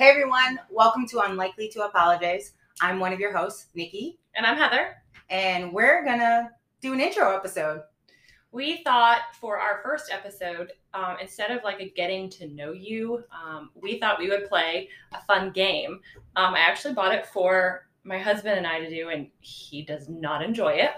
[0.00, 2.52] Hey everyone, welcome to Unlikely to Apologize.
[2.80, 4.94] I'm one of your hosts, Nikki, And I'm Heather.
[5.28, 7.82] and we're gonna do an intro episode.
[8.50, 13.22] We thought for our first episode, um, instead of like a getting to know you,
[13.30, 16.00] um, we thought we would play a fun game.
[16.34, 20.08] Um, I actually bought it for my husband and I to do, and he does
[20.08, 20.92] not enjoy it.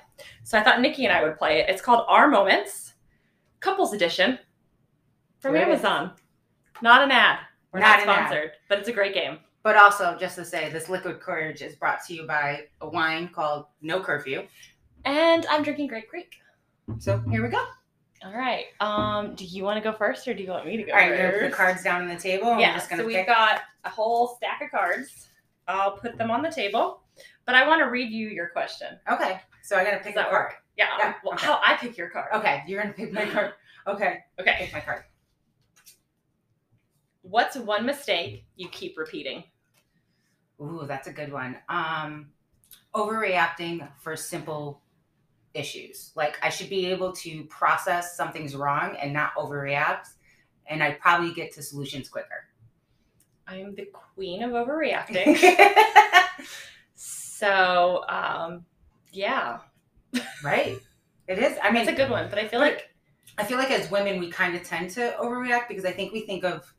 [0.45, 1.69] So I thought Nikki and I would play it.
[1.69, 2.95] It's called Our Moments,
[3.59, 4.39] Couples Edition
[5.41, 5.57] from.
[5.57, 6.13] Amazon.
[6.83, 7.41] Not an ad.
[7.73, 8.27] We're Not not, ad.
[8.29, 9.39] sponsored, but it's a great game.
[9.63, 13.29] But also, just to say, this liquid courage is brought to you by a wine
[13.29, 14.43] called No Curfew.
[15.05, 16.35] And I'm drinking Grape Creek.
[16.99, 17.65] So here we go.
[18.25, 18.67] All right.
[18.81, 20.99] Um, do you want to go first, or do you want me to go All
[20.99, 21.41] right, first?
[21.41, 22.59] put the cards down on the table.
[22.59, 25.29] yeah, we're just gonna so we've got a whole stack of cards.
[25.69, 27.03] I'll put them on the table,
[27.47, 28.89] but I want to read you your question.
[29.11, 30.43] Okay, so I gotta pick Does that card.
[30.45, 30.55] work?
[30.77, 30.87] Yeah.
[30.99, 31.47] Yeah, Well, okay.
[31.47, 32.33] how I pick your card.
[32.35, 33.53] Okay, you're gonna pick my card.
[33.87, 34.55] Okay, Okay.
[34.59, 35.05] pick my card.
[37.33, 39.45] What's one mistake you keep repeating?
[40.61, 41.57] Ooh, that's a good one.
[41.67, 42.27] Um,
[42.95, 44.83] overreacting for simple
[45.55, 46.13] issues.
[46.15, 50.09] Like I should be able to process something's wrong and not overreact,
[50.67, 52.49] and I'd probably get to solutions quicker.
[53.47, 55.39] I'm the queen of overreacting.
[56.95, 58.67] so, um,
[59.11, 59.61] yeah,
[60.45, 60.79] right?
[61.29, 61.57] It is.
[61.63, 62.29] I mean, it's a good one.
[62.29, 62.91] But I feel like
[63.39, 66.27] I feel like as women, we kind of tend to overreact because I think we
[66.27, 66.71] think of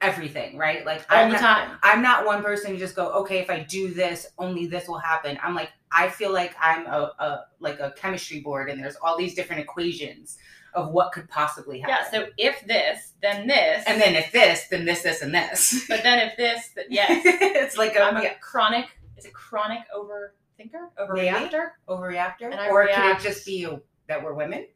[0.00, 0.84] everything, right?
[0.84, 1.78] Like all I'm the not, time.
[1.82, 4.98] I'm not one person who just go, okay, if I do this, only this will
[4.98, 5.38] happen.
[5.42, 9.16] I'm like, I feel like I'm a, a like a chemistry board, and there's all
[9.16, 10.38] these different equations
[10.74, 11.96] of what could possibly happen.
[11.96, 12.10] Yeah.
[12.10, 15.84] So if this, then this, and then if this, then this, this, and this.
[15.88, 17.22] but then if this, then yes.
[17.24, 18.86] it's like I'm a chronic.
[19.16, 20.88] Is it chronic overthinker?
[20.98, 21.70] Overreactor?
[21.88, 23.66] overreactor, And I or could it just be
[24.08, 24.66] that we're women?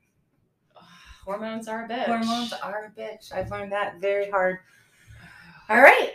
[1.24, 2.06] Hormones are a bitch.
[2.06, 3.32] Hormones are a bitch.
[3.34, 4.60] I've learned that very hard.
[5.70, 6.12] All right,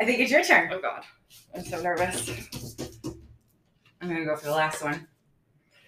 [0.00, 0.70] I think it's your turn.
[0.72, 1.02] Oh God,
[1.56, 2.30] I'm so nervous.
[4.00, 5.08] I'm gonna go for the last one.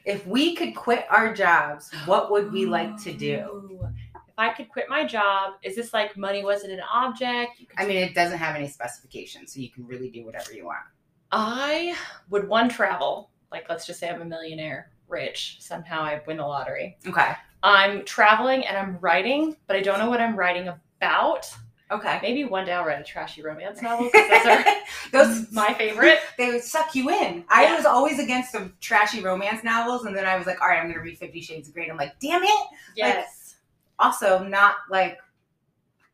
[0.05, 3.89] If we could quit our jobs, what would we like to do?
[4.17, 7.61] If I could quit my job, is this like money wasn't an object?
[7.61, 10.53] You could I mean, it doesn't have any specifications, so you can really do whatever
[10.53, 10.83] you want.
[11.31, 11.95] I
[12.31, 13.31] would one travel.
[13.53, 15.59] Like, let's just say I'm a millionaire, rich.
[15.61, 16.99] Somehow I win the lottery.
[17.07, 17.33] Okay.
[17.63, 21.47] I'm traveling and I'm writing, but I don't know what I'm writing about.
[21.91, 22.19] Okay.
[22.23, 24.11] Maybe one day I'll write a trashy romance novel.
[24.13, 24.65] Those are
[25.13, 26.19] Those my favorite.
[26.39, 27.45] they would suck you in.
[27.49, 30.81] I was always against the trashy romance novels, and then I was like, all right,
[30.81, 31.85] I'm gonna read Fifty Shades of Grey.
[31.85, 32.67] And I'm like, damn it.
[32.97, 33.57] Yes.
[33.99, 35.19] Also, not like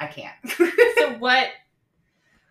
[0.01, 0.35] I can't.
[0.49, 1.49] so what?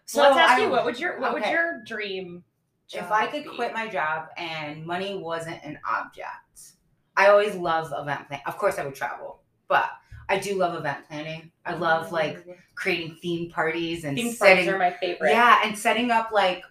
[0.05, 0.69] So let's ask I- you.
[0.69, 2.43] What would your What would your dream?
[2.91, 3.49] if I could be?
[3.55, 6.71] quit my job and money wasn't an object,
[7.15, 8.43] I always love event planning.
[8.47, 9.91] Of course, I would travel, but
[10.29, 11.51] I do love event planning.
[11.65, 12.45] I love like
[12.75, 14.65] creating theme parties and Theme setting.
[14.65, 15.31] parties are my favorite.
[15.31, 16.63] Yeah, and setting up like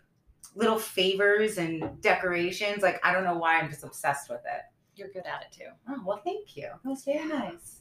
[0.55, 2.83] little favors and decorations.
[2.83, 4.63] Like I don't know why I'm just obsessed with it.
[4.95, 5.69] You're good at it too.
[5.89, 6.69] Oh well, thank you.
[6.85, 7.81] That was very nice.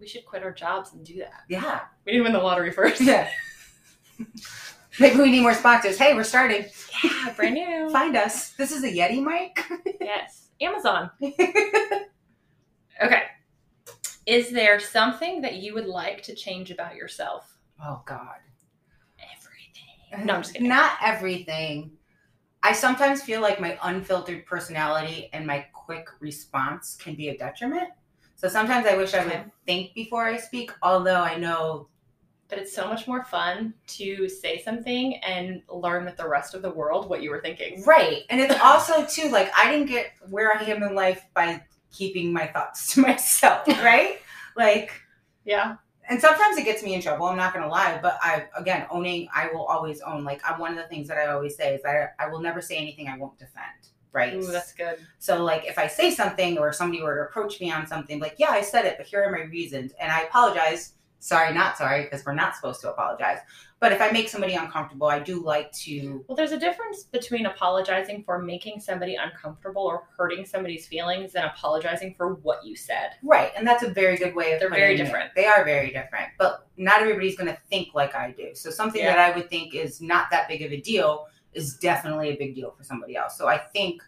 [0.00, 1.42] We should quit our jobs and do that.
[1.48, 1.80] Yeah.
[2.06, 3.00] We need to win the lottery first.
[3.00, 3.28] Yeah.
[5.00, 5.96] Maybe we need more sponsors.
[5.96, 6.66] Hey, we're starting.
[7.04, 7.90] Yeah, brand new.
[7.92, 8.50] Find us.
[8.50, 9.64] This is a Yeti mic.
[10.00, 10.48] Yes.
[10.60, 11.10] Amazon.
[11.22, 13.22] Okay.
[14.26, 17.56] Is there something that you would like to change about yourself?
[17.84, 18.36] oh God.
[19.18, 20.26] Everything.
[20.26, 20.68] No, I'm just kidding.
[20.68, 21.92] Not everything.
[22.62, 27.88] I sometimes feel like my unfiltered personality and my quick response can be a detriment.
[28.36, 31.88] So sometimes I wish I would think before I speak, although I know
[32.48, 36.62] But it's so much more fun to say something and learn with the rest of
[36.62, 37.82] the world what you were thinking.
[37.84, 38.22] right.
[38.30, 42.32] And it's also too like I didn't get where I am in life by keeping
[42.32, 44.18] my thoughts to myself, right?
[44.56, 44.90] like
[45.44, 45.76] Yeah.
[46.10, 49.28] and sometimes it gets me in trouble i'm not gonna lie but i again owning
[49.34, 51.82] i will always own like I'm, one of the things that i always say is
[51.84, 53.80] that i will never say anything i won't defend
[54.12, 54.96] right Ooh, that's good.
[55.18, 58.34] so like if i say something or somebody were to approach me on something like
[58.36, 62.02] yeah i said it but here are my reasons and i apologize sorry not sorry
[62.02, 63.38] because we're not supposed to apologize
[63.82, 67.46] but if i make somebody uncomfortable i do like to Well, there's a difference between
[67.46, 73.10] apologizing for making somebody uncomfortable or hurting somebody's feelings and apologizing for what you said.
[73.24, 74.98] right and that's a very good way of They're very it.
[74.98, 75.34] different.
[75.34, 79.02] they are very different but not everybody's going to think like i do so something
[79.02, 79.16] Yeah.
[79.16, 82.54] that i would think is not that big of a deal is definitely a big
[82.54, 84.00] deal for somebody else so i think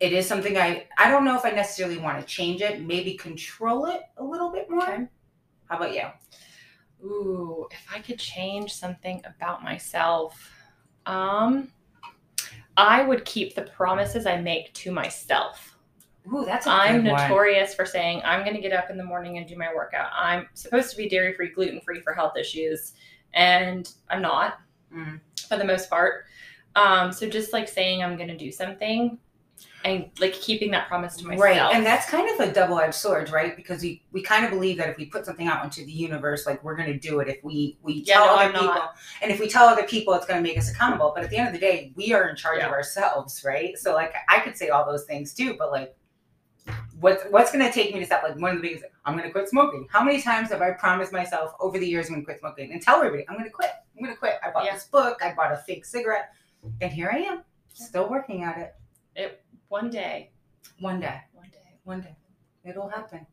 [0.00, 3.14] it is something i i don't know if i necessarily want to change it maybe
[3.14, 5.06] control it a little bit more Okay.
[5.70, 6.02] how about you
[7.06, 10.50] Ooh, if I could change something about myself,
[11.06, 11.72] um,
[12.76, 15.76] I would keep the promises I make to myself.
[16.32, 17.22] Ooh, that's a I'm good one.
[17.22, 20.10] notorious for saying I'm going to get up in the morning and do my workout.
[20.14, 22.94] I'm supposed to be dairy free, gluten free for health issues,
[23.32, 24.58] and I'm not.
[24.94, 25.20] Mm.
[25.48, 26.26] for the most part.
[26.76, 29.18] Um, so just like saying I'm going to do something
[29.86, 31.42] and like keeping that promise to myself.
[31.44, 31.74] Right.
[31.74, 33.54] And that's kind of a double edged sword, right?
[33.54, 36.44] Because we, we kind of believe that if we put something out into the universe,
[36.44, 38.66] like we're going to do it if we, we Yeah, tell no, other I'm people.
[38.66, 38.96] not.
[39.22, 41.12] And if we tell other people, it's going to make us accountable.
[41.14, 42.66] But at the end of the day, we are in charge Yeah.
[42.66, 43.78] of ourselves, right?
[43.78, 45.96] So, like, I could say all those things too, but like,
[46.98, 48.24] what's what's going to take me to stop?
[48.24, 49.86] Like, one of the biggest, I'm going to quit smoking.
[49.88, 52.72] How many times have I promised myself over the years I'm going to quit smoking
[52.72, 53.70] and tell everybody I'm going to quit?
[53.96, 54.34] I'm going to quit.
[54.44, 54.74] I bought Yeah.
[54.74, 55.18] this book.
[55.22, 56.30] I bought a fake cigarette,
[56.80, 57.42] and here I am,
[57.72, 58.74] still working at it.
[59.68, 60.30] One day,
[60.80, 61.20] One day.
[61.32, 61.78] one day.
[61.84, 62.16] One day.
[62.64, 63.26] It'll happen.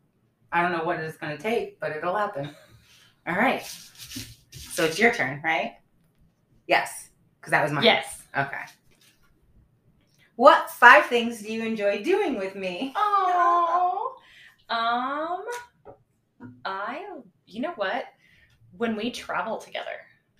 [0.52, 2.50] I don't know what it's going to take, but it'll happen.
[3.28, 3.64] All right.
[4.52, 5.74] So it's your turn, right?
[6.68, 7.10] Yes.
[7.40, 7.84] Because that was mine.
[7.84, 8.22] Yes.
[8.38, 8.58] Okay.
[10.36, 12.94] What five things do you enjoy doing with me?
[12.96, 14.16] Oh.
[14.70, 15.44] Um,
[16.66, 17.06] I,
[17.46, 18.06] you know what?
[18.78, 19.92] When we travel together.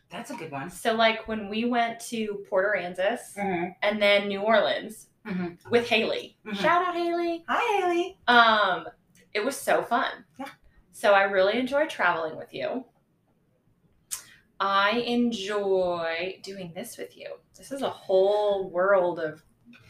[0.10, 0.70] That's a good one.
[0.70, 3.70] So, like when we went to Port Aransas Mm-hmm.
[3.82, 5.58] and then New Orleans Mhm.
[5.70, 6.38] with Haley.
[6.46, 6.58] Mhm.
[6.58, 7.44] Shout out Haley.
[7.48, 8.18] Hi, Haley.
[8.28, 8.88] Um,
[9.34, 10.26] it was so fun.
[10.38, 10.50] Yeah.
[10.92, 12.86] So I really enjoy traveling with you.
[14.60, 17.36] I enjoy doing this with you.
[17.58, 19.44] This is a whole world of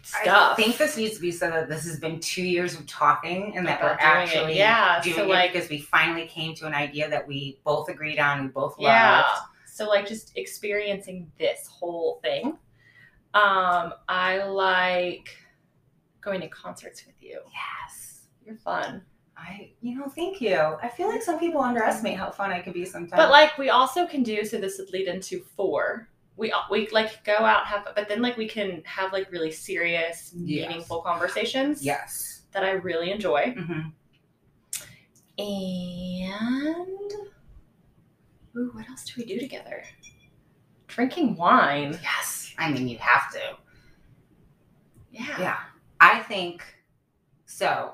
[0.04, 0.54] stuff.
[0.54, 3.56] I think this needs to be said that this has been two years of talking
[3.58, 4.34] and that About we're doing it.
[4.34, 7.60] actually Yeah, doing so, it like- because we finally came to an idea that we
[7.64, 9.24] both agreed on, we both yeah.
[9.66, 12.58] So like just experiencing this whole thing.
[13.34, 15.30] Um, I like
[16.22, 17.40] going to concerts with you.
[17.52, 18.28] Yes.
[18.46, 19.02] You're fun.
[19.36, 20.56] I, you know, thank you.
[20.56, 23.14] I feel like some people underestimate how fun I can be sometimes.
[23.14, 26.10] But like we also can do so this would lead into four.
[26.38, 30.32] We we like go out have but then like we can have like really serious
[30.36, 30.68] Yes.
[30.68, 32.44] meaningful conversations yes.
[32.54, 33.56] that I really enjoy.
[33.58, 33.90] hmm
[35.38, 37.12] And
[38.56, 39.84] ooh, what else do we do together?
[40.88, 42.00] Drinking wine.
[42.04, 42.43] Yes.
[42.58, 43.40] I mean, you have to.
[45.12, 45.40] Yeah.
[45.40, 45.60] Yeah.
[46.00, 46.64] I think
[47.46, 47.94] so.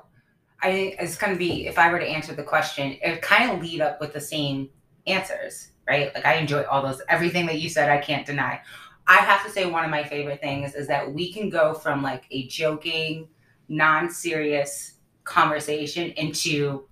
[0.62, 3.50] I think it's going to be, if I were to answer the question, it kind
[3.50, 4.68] of lead up with the same
[5.06, 6.14] answers, right?
[6.14, 8.60] Like I enjoy all those, everything that you said, I can't deny.
[9.06, 12.02] I have to say, one of my favorite things is that we can go from
[12.02, 13.28] like a joking,
[13.68, 16.84] non serious conversation into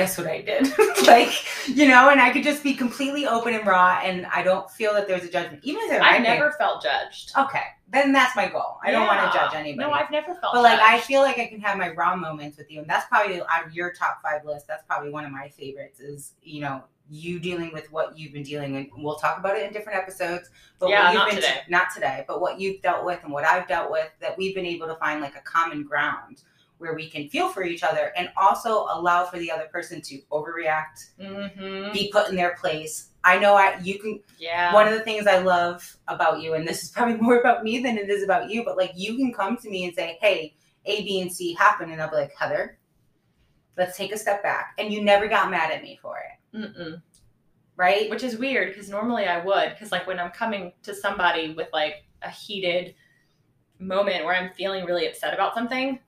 [0.00, 0.66] guess what I did?
[1.06, 1.30] like,
[1.68, 4.94] you know, and I could just be completely open and raw and I don't feel
[4.94, 5.60] that there's a judgment.
[5.62, 7.32] Even if I've might never felt judged.
[7.36, 7.64] Okay.
[7.92, 8.78] Then that's my goal.
[8.82, 9.86] I don't want to judge anybody.
[9.86, 12.56] No, I've never felt But like I feel like I can have my raw moments
[12.56, 14.68] with you, and that's probably out of your top five list.
[14.68, 15.98] That's probably one of my favorites.
[15.98, 19.66] Is you know you dealing with what you've been dealing, and we'll talk about it
[19.66, 20.50] in different episodes.
[20.78, 21.60] But Yeah, what you've not been today.
[21.68, 24.66] not today, but what you've dealt with and what I've dealt with, that we've been
[24.66, 26.42] able to find like a common ground
[26.80, 30.18] where we can feel for each other and also allow for the other person to
[30.32, 31.92] overreact, Mhm.
[31.92, 33.10] be put in their place.
[33.22, 34.72] I know I you can Yeah.
[34.72, 37.80] one of the things I love about you, and this is probably more about me
[37.80, 40.54] than it is about you, but like you can come to me and say, Hey,
[40.86, 42.78] A, B, and C happened, and I'll be like, Heather,
[43.76, 44.74] let's take a step back.
[44.78, 47.02] And you never got mad at me for it, Mm-mm.
[47.76, 48.08] right?
[48.08, 49.70] Which is weird because normally I would.
[49.70, 52.94] Because like when I'm coming to somebody with like a heated
[53.78, 55.98] moment where I'm feeling really upset about something,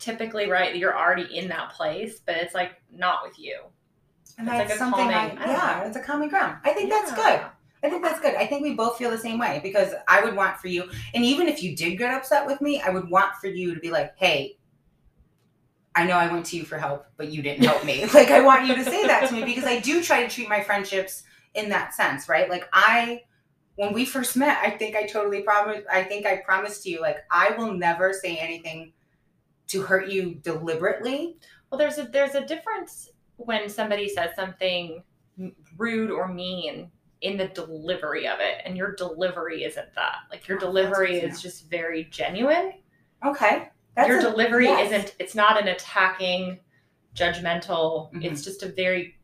[0.00, 3.60] typically right you're already in that place, but it's like not with you.
[4.38, 5.86] And It's that's like a something calming- I don't yeah, know.
[5.86, 6.58] it's a common ground.
[6.64, 7.40] I think that's good.
[7.82, 8.34] I think that's good.
[8.34, 11.24] I think we both feel the same way because I would want for you, and
[11.24, 13.90] even if you did get upset with me, I would want for you to be
[13.90, 14.58] like, hey,
[15.94, 18.04] I know I went to you for help, but you didn't help me.
[18.14, 20.48] like, I want you to say that to me because I do try to treat
[20.48, 22.48] my friendships in that sense, right?
[22.48, 23.22] Like, I,
[23.76, 27.00] when we first met, I think I totally promised, I think I promised to you,
[27.00, 28.92] like, I will never say anything
[29.70, 31.36] to hurt you deliberately.
[31.70, 35.02] Well, there's a there's a difference when somebody says something
[35.78, 36.90] rude or mean
[37.22, 40.16] in the delivery of it, and your delivery isn't that.
[40.30, 42.74] Like your Oh, delivery is just very genuine.
[43.24, 43.68] Okay.
[43.96, 44.90] your a- delivery yes.
[44.92, 45.14] isn't.
[45.18, 46.60] It's not an attacking,
[47.14, 48.12] judgmental.
[48.12, 48.24] Mhm.
[48.24, 49.18] It's just a very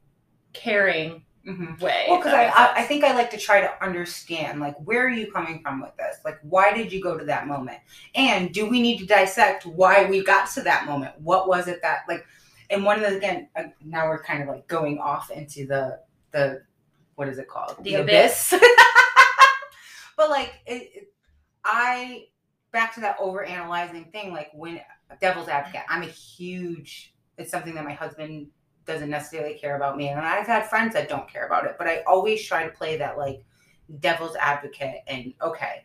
[0.52, 1.80] caring Mhm.
[1.80, 2.06] way.
[2.08, 5.10] Well, because I, I, I think I like to try to understand, like, where are
[5.10, 6.16] you coming from with this?
[6.24, 7.78] Like, why did you go to that moment?
[8.16, 11.12] And do we need to dissect why we got to that moment?
[11.20, 12.26] What was it that, like,
[12.68, 16.00] and one of the again, uh, now we're kind of like going off into the
[16.32, 16.62] the
[17.14, 17.76] what is it called?
[17.82, 18.54] The abyss.
[20.16, 21.12] but like, it, it,
[21.64, 22.26] I
[22.72, 24.32] back to that over analyzing thing.
[24.32, 24.80] Like when
[25.20, 27.14] devil's advocate, I'm a huge.
[27.38, 28.48] It's something that my husband
[28.86, 31.76] doesn't necessarily care about me, and I've had friends that don't care about it.
[31.78, 33.42] But I always try to play that like
[34.00, 34.98] devil's advocate.
[35.06, 35.84] And okay,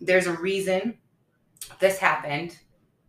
[0.00, 0.98] there's a reason
[1.78, 2.58] this happened.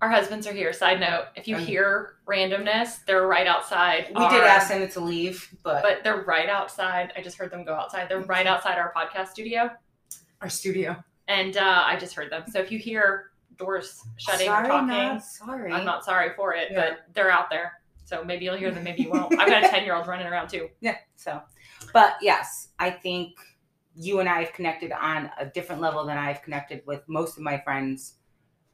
[0.01, 0.73] Our husbands are here.
[0.73, 4.07] Side note: If you Um, hear randomness, they're right outside.
[4.09, 7.13] We did ask them to leave, but, but they're right outside.
[7.15, 8.09] I just heard them go outside.
[8.09, 9.69] They're right outside our podcast studio,
[10.41, 11.01] our studio.
[11.29, 12.43] and uh, I just heard them.
[12.51, 15.71] So if you hear doors shutting sorry, or talking, not sorry.
[15.71, 16.81] I'm not sorry for it, Yeah.
[16.89, 17.79] but they're out there.
[18.13, 19.33] So maybe you'll hear them, maybe you won't.
[19.39, 20.69] I've got a 10 year old running around too.
[20.81, 20.97] Yeah.
[21.15, 21.41] So,
[21.93, 23.31] but yes, I think
[23.95, 27.43] you and I have connected on a different level than I've connected with most of
[27.43, 28.15] my friends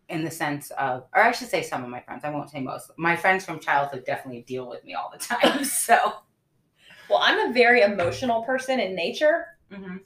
[0.10, 2.24] in the sense of, or I should say some of my friends.
[2.26, 2.92] I won't say most.
[2.98, 5.64] My friends from childhood definitely deal with me all the time.
[5.64, 5.96] So,
[7.10, 9.46] Well, I'm a very emotional person in nature.
[9.72, 10.02] Mhm.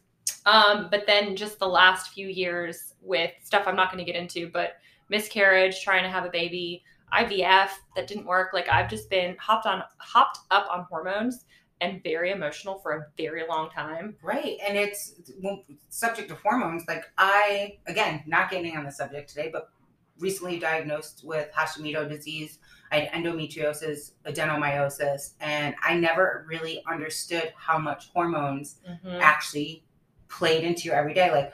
[0.46, 4.20] Um, but then just the last few years with stuff I'm not going to get
[4.20, 4.74] into, but
[5.10, 8.53] miscarriage, trying to have a baby, IVF that didn't work.
[8.53, 11.46] Like I've just been hopped on, hopped up on hormones
[11.84, 14.15] and very emotional for a very long time.
[14.24, 14.58] right.
[14.65, 16.84] And it's well, subject to hormones.
[16.88, 19.70] Like, I, again, not getting on the subject today, but
[20.20, 22.60] recently diagnosed with Hashimoto disease.
[22.91, 29.20] I had endometriosis, adenomyosis, and I never really understood how much hormones mm-hmm.
[29.22, 29.84] actually
[30.29, 31.32] played into your everyday.
[31.32, 31.53] Like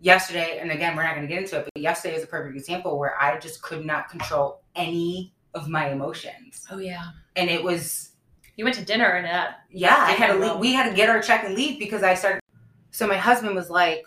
[0.00, 2.56] yesterday, and again, we're not going to get into it, but yesterday is a perfect
[2.56, 7.10] example where I just could not control any of my emotions, Oh yeah.
[7.34, 8.10] and it was
[8.56, 9.60] You went to dinner and that.
[9.70, 9.96] yeah.
[9.98, 10.58] I had to leave.
[10.58, 12.40] We had to get our check and leave because I started.
[12.90, 14.04] So my husband was like,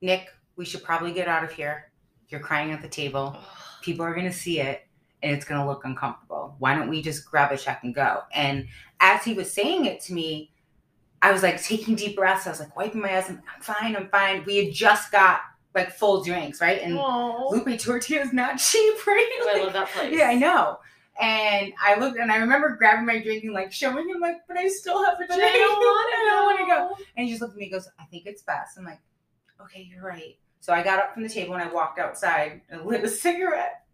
[0.00, 1.90] "Nick, we should probably get out of here.
[2.28, 3.36] You're crying at the table.
[3.82, 4.82] people are going to see it
[5.22, 6.54] and it's going to look uncomfortable.
[6.58, 8.22] Why don't we just grab a check and go?
[8.34, 8.66] And
[9.00, 10.52] as he was saying it to me,
[11.22, 12.46] I was like taking deep breaths.
[12.46, 13.28] I was like wiping my eyes.
[13.28, 13.96] I'm fine.
[13.96, 14.44] I'm fine.
[14.46, 15.40] We had just got
[15.74, 16.80] like full drinks, right?
[16.82, 19.28] And Oh, Lupe Tortilla is not cheap, right?
[19.42, 20.16] Oh, I love that place.
[20.16, 20.78] yeah, I know.
[21.20, 24.56] And I looked and I remember grabbing my drink and like showing him like, but
[24.56, 25.42] I still have a But drink.
[25.42, 27.04] I don't want I don't want to go.
[27.16, 28.78] And he just looked at me and goes, I think it's best.
[28.78, 29.00] I'm like,
[29.60, 30.38] okay, you're right.
[30.60, 33.84] So I got up from the table and I walked outside and lit a cigarette.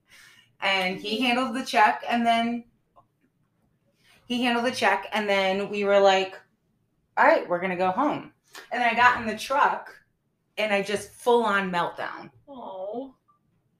[0.60, 1.24] And he mm-hmm.
[1.24, 2.64] handled the check and then
[4.26, 6.38] he handled the check and then we were like,
[7.16, 8.32] all right, we're gonna go home.
[8.70, 9.95] And then I got in the truck
[10.58, 12.30] and I just full on meltdown.
[12.48, 13.14] Oh.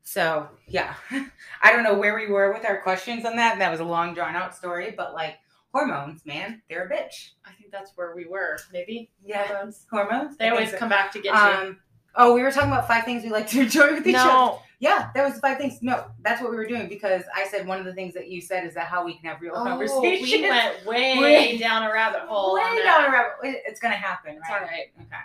[0.02, 0.94] So yeah.
[1.62, 3.58] I don't know where we were with our questions on that.
[3.58, 5.34] That was a long drawn out story, but like
[5.72, 7.30] hormones, man, they're a bitch.
[7.44, 8.58] I think that's where we were.
[8.72, 9.10] Maybe.
[9.24, 9.46] Yeah.
[9.46, 9.86] Hormones.
[9.90, 10.36] Hormones.
[10.36, 10.78] They I always so.
[10.78, 11.40] come back to get you.
[11.68, 11.78] Um,
[12.14, 14.28] oh, we were talking about five things we like to enjoy with each other.
[14.28, 14.62] No.
[14.78, 15.78] Yeah, that was five things.
[15.80, 18.42] No, that's what we were doing because I said one of the things that you
[18.42, 20.30] said is that how we can have real Oh, conversations.
[20.30, 22.54] we went way, Way- down a rabbit hole.
[22.54, 23.32] Way down a rabbit.
[23.42, 24.60] It's gonna happen, It's right?
[24.60, 24.84] all right.
[25.00, 25.16] Okay.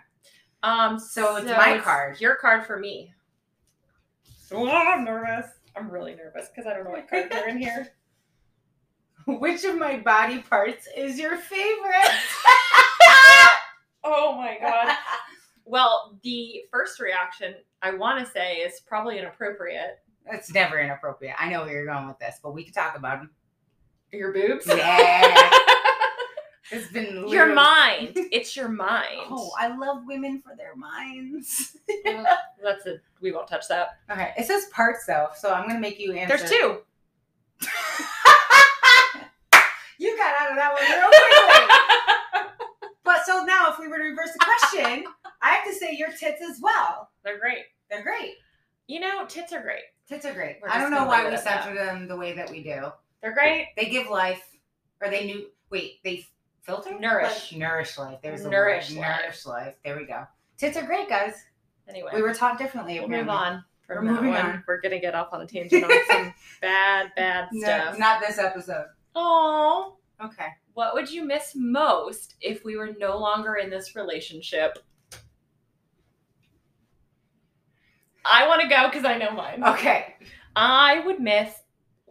[0.64, 2.20] Um, So it's my card.
[2.22, 3.14] Your card for me.
[4.52, 5.48] Oh, I'm nervous.
[5.76, 7.90] I'm really nervous because I don't know what cards are in here.
[9.28, 12.12] Which of my body parts is your favorite?
[14.04, 14.96] Oh my god.
[15.64, 20.00] Well, the first reaction I want to say is probably inappropriate.
[20.26, 21.36] it's never inappropriate.
[21.40, 23.30] I know where you're going with this, but we can talk about them.
[24.12, 24.66] Your boobs.
[24.68, 25.50] Yeah.
[26.72, 28.14] It's been your mind.
[28.32, 29.28] It's your mind.
[29.30, 31.78] Oh, I love women for their minds.
[32.06, 32.26] Well,
[32.64, 33.02] that's it.
[33.22, 33.98] We won't touch that.
[34.10, 36.38] okay, it says parts though, so I'm gonna make you answer.
[36.38, 36.78] There's two.
[40.00, 42.50] you got out of that one real quickly.
[43.04, 45.06] but so now, if we were to reverse the question,
[45.42, 47.10] I have to say your tits as well.
[47.24, 47.64] They're great.
[47.90, 48.36] They're great.
[48.88, 49.84] You know, tits are great.
[50.08, 50.58] Tits are great.
[50.68, 51.64] I don't know why we at that.
[51.64, 52.92] censor them the way that we do.
[53.22, 53.70] They're great.
[53.76, 54.44] They give life,
[55.02, 55.48] or they knew.
[55.70, 56.26] Wait, they
[56.62, 57.52] filter, Nourish.
[57.52, 58.20] Like, nourish life.
[58.22, 59.00] There's the Nourish life.
[59.22, 59.76] Nourish life.
[59.84, 60.26] There we go.
[60.58, 61.34] Tits are great, guys.
[61.90, 63.00] Anyway, We were taught differently.
[63.00, 64.42] we'll move on We're moving one.
[64.46, 64.64] on.
[64.68, 68.00] We're gonna get off on a tangent on some bad, bad No, stuff.
[68.00, 68.86] not this episode.
[69.16, 70.48] Oh, Okay.
[70.74, 74.78] what would you miss most if we were no longer in this relationship?
[78.24, 79.64] I want to go because I know mine.
[79.64, 80.16] Okay.
[80.56, 81.52] I would miss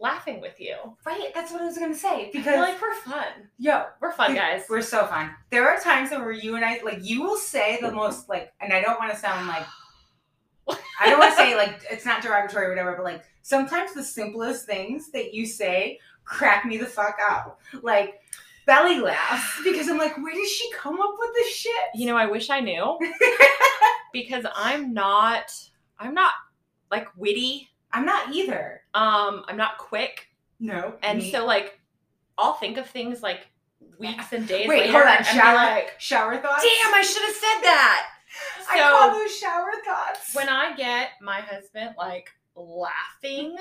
[0.00, 0.76] laughing with you.
[1.04, 1.30] Right.
[1.35, 3.26] That's what I was gonna say because like we're fun.
[3.59, 4.64] yo, We're fun guys.
[4.69, 5.30] We're so fun.
[5.50, 8.73] There are times where you and I, like, you will say the most, like, and
[8.73, 9.66] I don't want to sound like,
[11.00, 14.02] I don't want to say, like, it's not derogatory or whatever, but, like, sometimes the
[14.02, 17.59] simplest things that you say crack me the fuck up.
[17.83, 18.21] Like,
[18.66, 21.73] belly laughs, because I'm like, where does she come up with this shit?
[21.95, 22.99] You know, I wish I knew
[24.12, 25.52] because I'm not.
[25.99, 26.33] I'm not
[26.90, 27.69] like witty.
[27.92, 28.82] I'm not either.
[28.94, 30.28] Um, I'm not quick,
[30.59, 30.94] No.
[31.02, 31.30] and me.
[31.32, 31.78] so like,
[32.38, 33.47] I'll think of things like
[33.99, 35.25] weeks and days Wait, later, hold on.
[35.25, 36.62] Shower, like, shower thoughts?
[36.62, 38.06] "Damn, I should have said that."
[38.70, 40.35] I call those shower thoughts.
[40.35, 43.56] when I get my husband like laughing,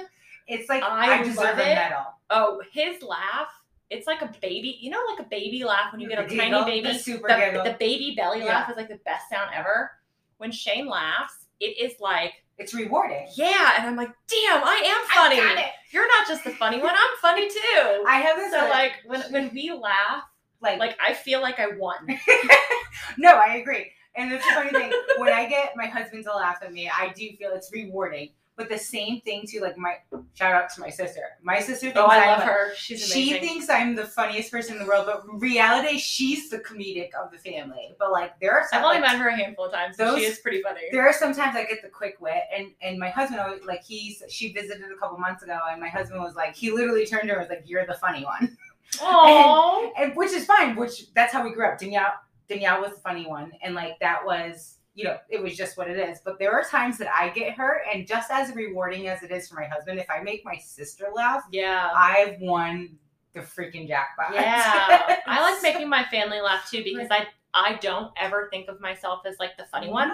[0.48, 2.06] it's like, I I, deserve a medal.
[2.30, 3.48] oh, his laugh.
[3.90, 6.38] It's like a baby, you know, like a baby laugh when you get a The
[6.38, 6.94] tiny giggle, baby.
[6.94, 8.46] the super the, the baby belly Yeah.
[8.46, 9.92] laugh is like the best sound ever.
[10.38, 13.28] When Shane laughs, it is like, It's rewarding.
[13.36, 15.40] yeah, and I'm like, damn, I am funny.
[15.40, 15.72] I.
[15.92, 18.04] You're not just the funny one, I'm funny too.
[18.08, 20.24] I have this so like when when we laugh,
[20.62, 21.96] like like I feel like I won.
[23.18, 23.92] no, I agree.
[24.16, 27.14] And it's a funny thing when I get my husband to laugh at me, I
[27.16, 28.30] do feel it's rewarding.
[28.60, 29.96] But the same thing too, like my
[30.34, 31.22] shout out to my sister.
[31.42, 32.76] My sister thinks Oh, I I'm love her.
[32.76, 37.12] She's She thinks I'm the funniest person in the world, but reality, she's the comedic
[37.14, 37.96] of the family.
[37.98, 40.18] But like, there are some I've only like, met her a handful of times, and
[40.18, 40.82] she is pretty funny.
[40.92, 44.22] there are sometimes I get the quick wit, and and my husband always like he's
[44.28, 47.36] she visited a couple months ago, and my husband was like he literally turned to
[47.36, 48.58] her and was like, "You're the funny one,"
[49.02, 50.76] Oh, and which is fine.
[50.76, 51.78] Which that's how we grew up.
[51.80, 52.16] Danielle
[52.50, 55.90] Danielle was the funny one, and like that was you know it was just what
[55.90, 56.20] it is.
[56.26, 59.48] But there are times that I get hurt, and just as rewarding as it is
[59.48, 61.90] for my husband, if I make my sister laugh, yeah.
[61.96, 62.98] I've won
[63.34, 64.34] the freaking jackpot.
[64.34, 68.82] Yeah, I like making my family laugh too because I I don't ever think of
[68.82, 70.12] myself as like the funny one.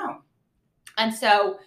[1.00, 1.58] And so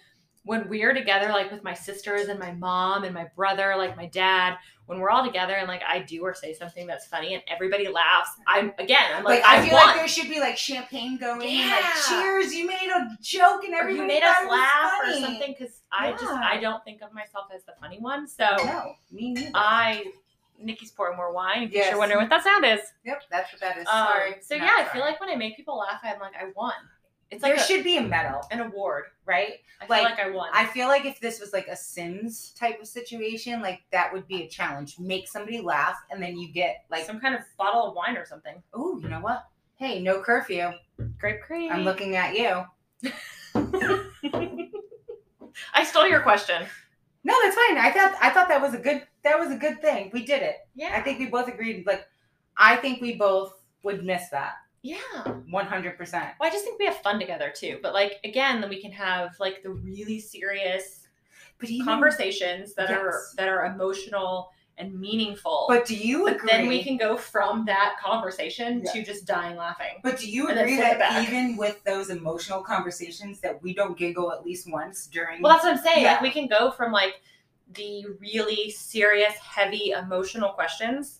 [0.43, 4.07] when we're together, like with my sisters and my mom and my brother, like my
[4.07, 4.55] dad,
[4.85, 7.87] when we're all together and like I do or say something that's funny and everybody
[7.87, 9.87] laughs, I'm again, I'm like, Like, I I, feel won.
[9.87, 13.73] like there should be like champagne going, and like cheers, you made a joke, and
[13.75, 17.13] or everybody you made us laugh or something because I just I don't think of
[17.13, 18.27] myself as the funny one.
[18.27, 19.51] So No, me neither.
[19.53, 20.05] I
[20.61, 21.63] Nikki's pouring more wine.
[21.63, 21.89] If Yes.
[21.91, 22.81] you're wondering what that sound is.
[23.05, 23.87] yep, that's what that is.
[23.87, 24.35] Um, sorry.
[24.41, 26.73] So Not yeah, I feel like when I make people laugh, I'm like I won.
[27.31, 29.05] It's there like a- should be a medal, an award.
[29.25, 29.53] right?
[29.81, 30.49] I feel Like, like I won.
[30.53, 34.27] I feel like if this was like a Sims type of situation, like that would
[34.27, 34.97] be a challenge.
[34.99, 38.25] Make somebody laugh, and then you get like, some kind of bottle of wine or
[38.25, 38.61] something.
[38.73, 39.45] oh, you know what?
[39.75, 40.71] Hey, no curfew.
[41.19, 41.71] Grape Creek.
[41.71, 42.65] I'm looking at you.
[45.73, 46.65] I stole your question.
[47.23, 47.77] No, that's fine.
[47.77, 50.09] I thought I thought that was a good that was a good thing.
[50.13, 50.55] We did it.
[50.75, 50.93] Yeah.
[50.95, 51.85] I think we both agreed.
[51.85, 52.05] Like,
[52.57, 54.97] I think we both would miss that Yeah.
[55.49, 56.29] one hundred percent.
[56.39, 57.79] Well, I just think we have fun together too.
[57.81, 61.07] But like again, then we can have like the really serious
[61.59, 65.65] But even, conversations that are that are emotional and meaningful.
[65.67, 66.49] But do you But agree?
[66.49, 68.91] then we can go from that conversation Yeah.
[68.93, 69.99] to just dying laughing.
[70.01, 74.45] But do you agree that even with those emotional conversations, that we don't giggle at
[74.45, 75.41] least once during?
[75.41, 76.03] Well, that's what I'm saying.
[76.03, 76.13] Yeah.
[76.13, 77.21] Like we can go from like
[77.73, 81.19] the really serious, heavy, emotional questions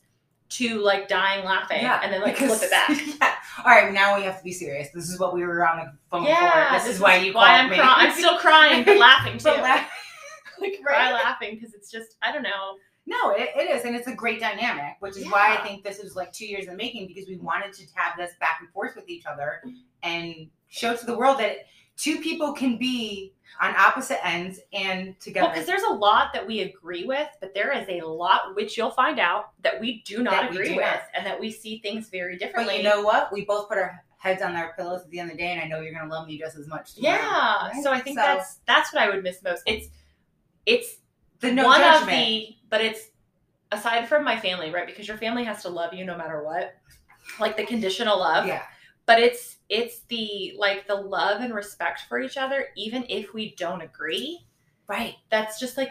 [0.49, 3.17] to like dying laughing, and then like because- flip it back.
[3.21, 3.35] yeah.
[3.65, 4.89] All right, now we have to be serious.
[4.93, 6.79] This is what we were on the phone Yeah, for.
[6.79, 9.45] This, is why you why called I'm I'm still crying, but laughing too.
[9.45, 9.85] But la-
[10.61, 12.75] like cry laughing because it's just I don't know.
[13.05, 16.01] No, it, it is, and it's a great dynamic, which is why I think this
[16.01, 18.69] was like two years in the making because we wanted to have this back and
[18.69, 19.63] forth with each other
[20.03, 21.65] and show to the world that
[21.97, 25.45] two people can be on opposite ends and together.
[25.47, 28.77] Well, because there's a lot that we agree with, but there is a lot which
[28.77, 31.01] you'll find out that we do not we agree do with, not.
[31.13, 32.75] and that we see things very differently.
[32.75, 33.33] but you know what?
[33.33, 35.61] We both put our heads on our pillows at the end of the day, and
[35.61, 36.95] I know you're gonna love me just as much.
[36.95, 37.67] tomorrow, yeah.
[37.69, 37.83] right?
[37.83, 39.63] So I think So- that's that's what I would miss most.
[39.65, 39.87] It's
[40.65, 40.97] it's
[41.39, 42.03] the no one judgment.
[42.03, 43.09] of the, but it's
[43.71, 44.85] aside from my family, right?
[44.87, 46.75] Because your family has to love you no matter what,
[47.39, 48.45] like the conditional love.
[48.47, 48.63] yeah,
[49.09, 53.55] But it's it's the like the love and respect for each other, even if we
[53.55, 54.45] don't agree.
[54.87, 55.15] right.
[55.29, 55.89] that's just like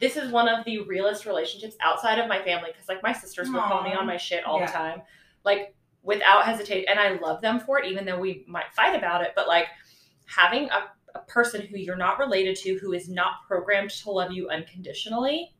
[0.00, 3.48] this is one of the realest relationships outside of my family because like my sisters
[3.48, 4.66] will call me on my shit all Yeah.
[4.66, 5.02] the time
[5.44, 9.22] like without hesitation and i love them for it even though we might fight about
[9.22, 9.66] it but like
[10.26, 10.80] having a,
[11.14, 15.54] a person who you're not related to who is not programmed to love you unconditionally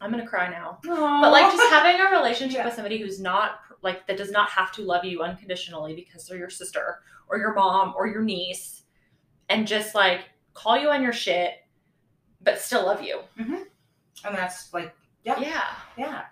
[0.00, 2.64] i'm gonna cry now but like just having a relationship Yeah.
[2.66, 6.38] with somebody who's not like that does not have to love you unconditionally because they're
[6.38, 8.82] your sister or your mom or your niece
[9.48, 10.20] and just like
[10.54, 11.52] call you on your shit
[12.42, 15.38] but still love you and that's like Yeah.
[15.40, 15.64] yeah
[15.96, 16.22] Yeah.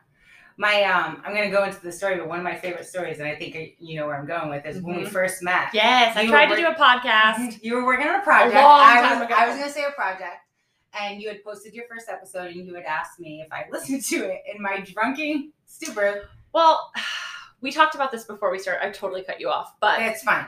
[0.59, 3.29] My um I'm gonna go into the story, but one of my favorite stories, and
[3.29, 5.09] I think you know where I'm going with is when we Mhm.
[5.13, 5.69] first met.
[5.75, 8.57] yes i tried to do a podcast You were working on a project.
[8.57, 9.31] I was.
[9.31, 10.39] I was gonna say a project.
[10.99, 14.03] And you had posted your first episode and you had asked me if I listened
[14.05, 16.31] to it in my drunken stupor.
[16.55, 16.91] well
[17.67, 20.47] we talked about this before we started i totally cut you off but It's fine.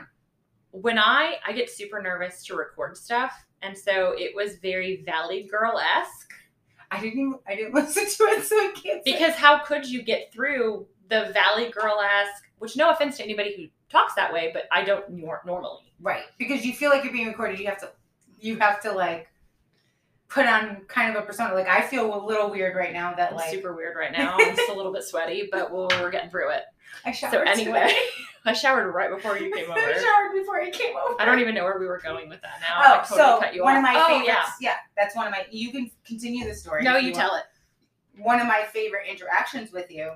[0.71, 5.43] when i i get super nervous to record stuff and so it was very valley
[5.43, 6.31] girl-esque
[6.91, 9.11] I didn't I didn't listen to it, so I can't say.
[9.13, 13.65] because how could you get through the valley girl-esque which no offense to anybody who
[13.95, 16.23] talks that way but i don't nor- normally Right.
[16.37, 17.89] Because you feel like you're being recorded, you have to
[18.39, 19.27] you have to like
[20.29, 21.53] put on kind of a persona.
[21.53, 24.37] Like I feel a little weird right now that i'm like super weird right now
[24.39, 26.63] i'm just a little bit sweaty but we'll, we're getting through it
[27.05, 27.91] I showered so anyway
[28.45, 31.21] i showered right before you came over I showered before you came over.
[31.21, 33.39] i don't even know where we were going with that now Oh, i totally so
[33.39, 34.27] cut you one off of my oh, favorites.
[34.61, 34.75] yeah Yeah.
[34.97, 35.45] that's one of my.
[35.51, 36.83] You can continue the story.
[36.83, 37.15] no you want.
[37.15, 37.43] tell it
[38.21, 40.11] One of my favorite interactions with you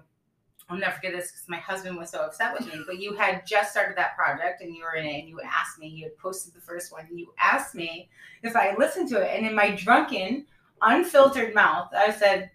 [0.70, 2.82] I'll never forget this because my husband was so upset with me.
[2.88, 5.78] But you had just started that project and you were in it, and you asked
[5.78, 5.88] me.
[5.90, 8.10] You had posted the first one, and you asked me
[8.44, 9.36] if I listened to it.
[9.36, 10.46] And in my drunken,
[10.82, 12.50] unfiltered mouth, I said,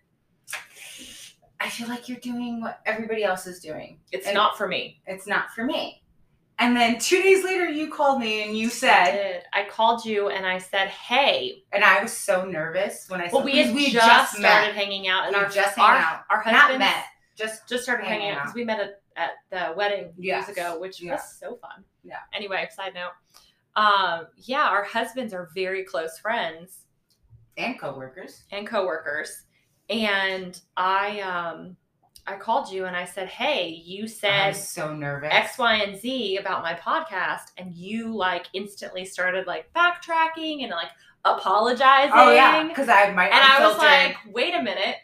[1.61, 4.01] "I feel like you're doing what everybody else is doing.
[4.13, 5.01] It's And- not for me.
[5.07, 6.03] It's not for me."
[6.61, 9.43] And then two days later, you called me and you said, did.
[9.53, 13.33] I called you and I said, "Hey, and I was so nervous when I said,
[13.35, 14.51] well, we had we just, met.
[14.51, 16.25] started hanging out, and We our just our, out.
[16.31, 17.05] our not husbands met,
[17.37, 18.41] just just started hanging out.
[18.43, 20.49] because we met at, at the wedding Yes.
[20.49, 21.13] years ago, which Yeah.
[21.13, 21.85] was so fun.
[22.03, 22.19] Yeah.
[22.33, 23.13] Anyway, side note.
[23.77, 26.87] Um, yeah, our husbands are very close friends
[27.57, 28.43] and coworkers.
[28.51, 29.45] and coworkers.
[29.89, 31.77] And I um
[32.27, 35.31] I called you and I said, Hey, you said so nervous.
[35.33, 40.71] X, Y, and Z about my podcast, and you like instantly started like backtracking and
[40.71, 40.91] like
[41.25, 42.13] apologizing.
[42.15, 44.97] Oh yeah, because I have my And I was like, wait a minute.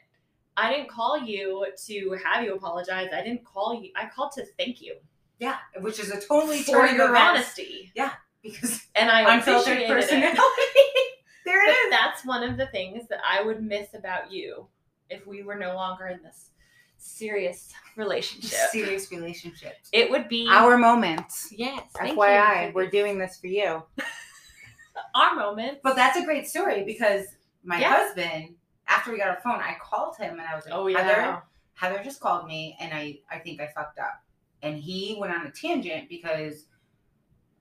[0.57, 3.09] I didn't call you to have you apologize.
[3.13, 3.91] I didn't call you.
[3.97, 4.95] I called to thank you
[5.39, 7.93] yeah, which is a totally for your event honesty.
[7.95, 10.33] Yeah, because And I unfiltered personality.
[10.37, 11.15] it.
[11.45, 11.91] there But it is.
[11.91, 14.67] that's one of the things that I would miss about you
[15.11, 16.51] if we were no longer in this
[16.99, 18.51] serious relationship.
[18.71, 19.75] Serious relationship.
[19.93, 21.33] It would be Our moment.
[21.51, 21.83] yes.
[21.97, 22.73] thank FYI, you.
[22.75, 23.83] we're doing this for you.
[25.15, 25.79] our moment.
[25.83, 27.27] But that's a great story because
[27.65, 27.97] my Yeah.
[27.97, 28.55] husband,
[28.89, 31.03] after we got our phone, I called him and I was like, oh yeah.
[31.03, 31.43] Heather,
[31.75, 34.23] Heather just called me and I, I think I fucked up.
[34.63, 36.67] And he went on a tangent because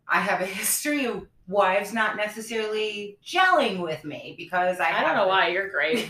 [0.07, 5.15] I have a history of wives not necessarily gelling with me because I, I don't
[5.15, 6.07] know why you're great.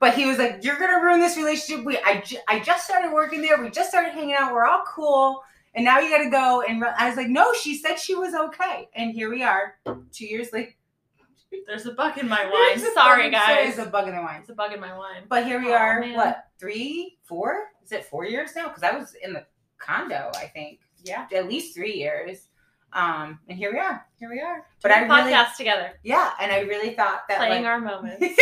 [0.00, 3.12] But he was like, "You're gonna ruin this relationship." We, I, ju- I just started
[3.12, 3.60] working there.
[3.60, 4.52] We just started hanging out.
[4.52, 5.42] We're all cool,
[5.74, 6.62] and now you got to go.
[6.68, 9.74] And re-" I was like, "No, she said she was okay." And here we are,
[10.12, 10.72] two years later.
[11.66, 12.90] There's a bug in my There's wine.
[12.90, 13.76] a Sorry, bug- guys.
[13.76, 14.40] There's a bug in the wine.
[14.40, 15.22] It's a bug in my wine.
[15.28, 16.00] But here we Aw, are.
[16.00, 16.14] man.
[16.14, 17.70] What three, four?
[17.84, 18.68] Is it four years now?
[18.68, 19.46] Because I was in the
[19.78, 20.30] condo.
[20.34, 21.26] I think Yeah.
[21.32, 22.48] at least three years.
[22.92, 24.06] Um, and here we are.
[24.18, 24.66] Here we are.
[24.82, 27.80] But I a really- podcast together, Yeah, and I really thought that playing like, our
[27.80, 28.22] moments.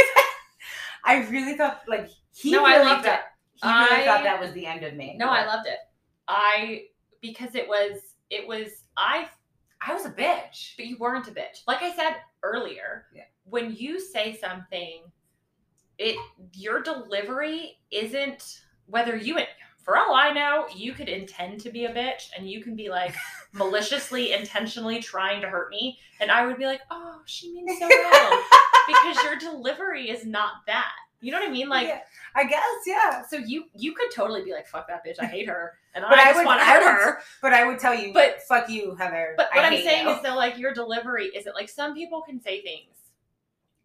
[1.04, 3.20] I really thought like he No, I really loved thought,
[3.62, 5.16] He really I- thought that was the end of me.
[5.18, 5.78] No, I loved it.
[6.28, 6.84] I
[7.20, 9.28] because it was it was I
[9.86, 10.76] I was a bitch.
[10.76, 11.62] but you weren't a bitch.
[11.66, 13.24] Like I said earlier, Yeah.
[13.44, 15.02] when you say something,
[15.98, 16.16] it
[16.54, 19.36] your delivery isn't whether you
[19.84, 22.88] for all I know, you could intend to be a bitch and you can be
[22.90, 23.14] like
[23.52, 27.88] maliciously, intentionally trying to hurt me, and I would be like, oh, she means so
[28.12, 28.42] well
[28.86, 30.90] because your delivery is not that.
[31.20, 31.68] You know what I mean?
[31.70, 32.00] Like, Yeah,
[32.34, 33.22] I guess, yeah.
[33.26, 36.18] so you you could totally be like, fuck that bitch, I hate her, and But
[36.18, 37.18] I I just would- want to hurt would- her.
[37.40, 39.34] But I would tell you, But- fuck you, Heather.
[39.36, 40.12] But what I'm saying you.
[40.14, 42.90] is though, like your delivery isn't like some people can say things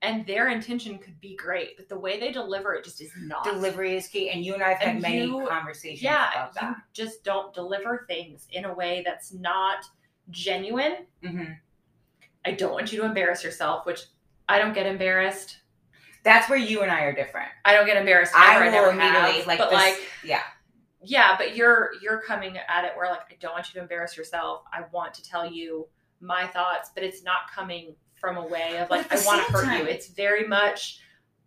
[0.01, 3.43] and their intention could be great, but the way they deliver it just is not.
[3.43, 6.62] delivery is key, and you and I have had And many you- conversations Yeah, about
[6.62, 9.79] you just don't deliver things in a way that's not
[10.29, 11.05] genuine.
[11.23, 11.43] hmm
[12.45, 14.05] I don't want you to embarrass yourself, which
[14.47, 15.57] I don't get embarrassed.
[16.23, 17.49] That's where you and I are different.
[17.65, 18.33] I don't get embarrassed.
[18.35, 18.63] I Ever.
[18.63, 19.47] I, will never immediately have.
[19.47, 20.41] like, but this- like, yeah,
[21.03, 24.15] yeah, but you're you're coming at it where like I don't want you to embarrass
[24.15, 24.63] yourself.
[24.71, 25.88] I want to tell you
[26.21, 29.65] my thoughts, but it's not coming from a way of like I want to hurt
[29.65, 29.86] time- you.
[29.91, 30.99] It's very much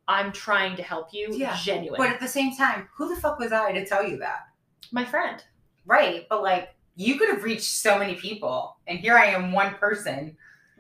[0.08, 1.96] I'm trying to help you, Yeah, genuine.
[1.98, 4.46] but at the same time, who the fuck was I to tell you that?
[4.90, 5.42] my friend.
[5.87, 9.74] Right, but like you could have reached so many people, and here I am, one
[9.74, 10.37] person.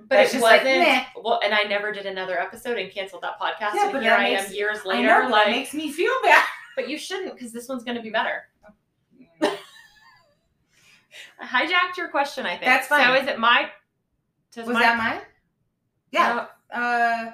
[0.08, 1.04] But it just like, wasn't meh.
[1.22, 3.74] well, and I never did another episode and canceled that podcast.
[3.74, 5.06] Yeah, and but here I makes- am years I later.
[5.08, 6.44] know, but like, makes me feel bad.
[6.76, 8.42] but you shouldn't because this one's going to be better.
[11.40, 12.46] I hijacked your question.
[12.46, 13.04] I think That's fine.
[13.06, 13.70] So is it my?
[14.56, 15.20] was my- that mine?
[16.12, 16.46] Yeah.
[16.72, 16.78] No.
[16.78, 17.32] Uh.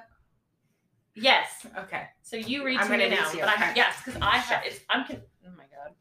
[1.14, 1.66] yes.
[1.76, 2.04] Okay.
[2.22, 3.40] So you read to me now, you.
[3.40, 4.62] but I yes, because I have.
[4.64, 5.94] it's, I'm con- oh my god,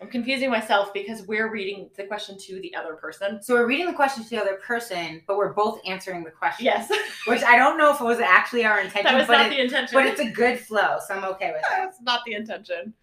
[0.00, 3.42] I'm confusing myself because we're reading the question to the other person.
[3.42, 6.64] So we're reading the question to the other person, but we're both answering the question.
[6.66, 6.90] Yes,
[7.26, 9.56] Which I don't know if it was actually our intention, that was but, not it-
[9.56, 9.94] the intention.
[9.94, 11.66] but it's a good flow, so I'm okay with it.
[11.70, 12.94] That's not the intention.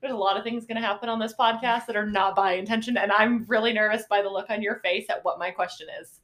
[0.00, 2.52] There's a lot of things going to happen on this podcast that are not by
[2.52, 5.86] intention, and I'm really nervous by the look on your face at what my question
[6.02, 6.20] is.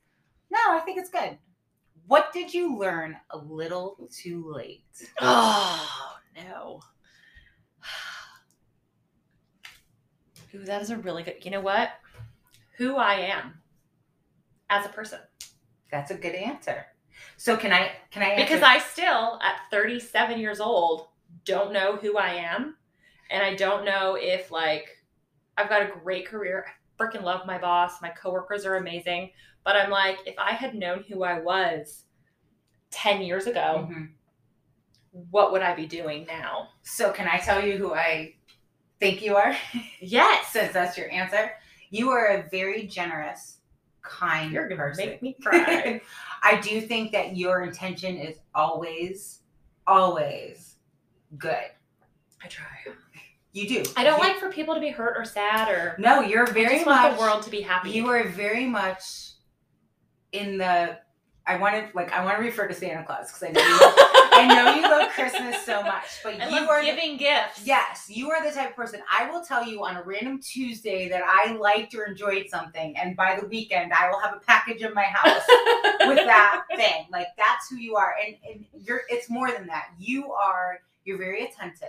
[0.51, 1.38] No, I think it's good.
[2.11, 4.83] What did you learn a little too late?
[5.20, 6.81] Oh no.
[10.53, 11.44] Ooh, that is a really good.
[11.44, 11.90] You know what?
[12.79, 13.61] Who I am
[14.68, 15.20] as a person.
[15.92, 16.85] That's a good answer.
[17.37, 18.44] So can I can I answer?
[18.44, 21.07] Because I still, at 37 years old,
[21.44, 22.75] don't know who I am.
[23.31, 24.88] And I don't know if, like,
[25.57, 26.66] I've got a great career.
[27.01, 28.01] I freaking love my boss.
[28.03, 29.31] My coworkers are amazing.
[29.65, 32.05] But I'm like, if I had known who I was
[32.91, 34.11] 10 years ago, Mhm.
[35.31, 36.69] what would I be doing now?
[36.83, 38.35] So can I tell you who I
[38.99, 39.57] think you are,
[40.01, 40.49] Yes.
[40.53, 41.53] since that's your answer.
[41.91, 43.59] You are a very generous,
[44.03, 45.07] kind You're gonna person.
[45.07, 46.01] make me cry.
[46.43, 49.41] I do think that your intention is always,
[49.87, 50.77] always
[51.37, 51.71] good.
[52.43, 52.67] I try.
[53.53, 53.83] You do.
[53.97, 56.53] I don't You- like for people to be hurt or sad or No, you're I
[56.53, 57.03] very just much.
[57.05, 57.91] want the world to be happy.
[57.91, 59.31] You are very much
[60.33, 60.99] in the.
[61.47, 62.13] I want to like.
[62.13, 63.81] I want to refer to Santa Claus because I know you.
[63.81, 63.95] Love,
[64.33, 66.81] I know you love Christmas so much, but I you are.
[66.81, 67.63] the- giving gifts.
[67.65, 69.01] Yes, you are the type of person.
[69.11, 73.17] I will tell you on a random Tuesday that I liked or enjoyed something, and
[73.17, 75.43] by the weekend, I will have a package in my house
[76.07, 77.07] with that thing.
[77.11, 79.01] Like that's who you are, and and you're.
[79.09, 79.87] It's more than that.
[79.99, 80.79] You are.
[81.05, 81.89] You're very attentive.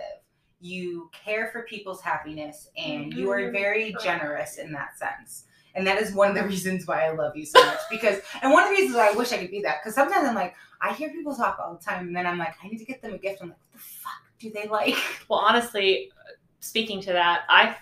[0.62, 3.52] You care for people's happiness, and you are Mhm.
[3.52, 5.44] very generous in that sense.
[5.74, 7.80] And that is one of the reasons why I love you so much.
[7.90, 9.82] Because, and one of the reasons I wish I could be that.
[9.82, 12.54] Because sometimes I'm like, I hear people talk all the time, and then I'm like,
[12.62, 13.42] I need to get them a gift.
[13.42, 14.94] I'm like, what the fuck do they like?
[15.28, 16.12] Well, honestly,
[16.60, 17.76] speaking to that, I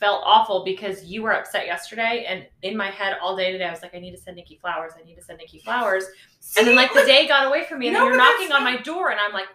[0.00, 3.70] felt awful because you were upset yesterday, and in my head all day today, I
[3.70, 4.92] was like, I need to send Nikki flowers.
[5.00, 6.04] I need to send Nikki flowers.
[6.58, 8.64] And then, like, the day got away from me, and No, then you're knocking on
[8.64, 9.46] my door, and I'm like,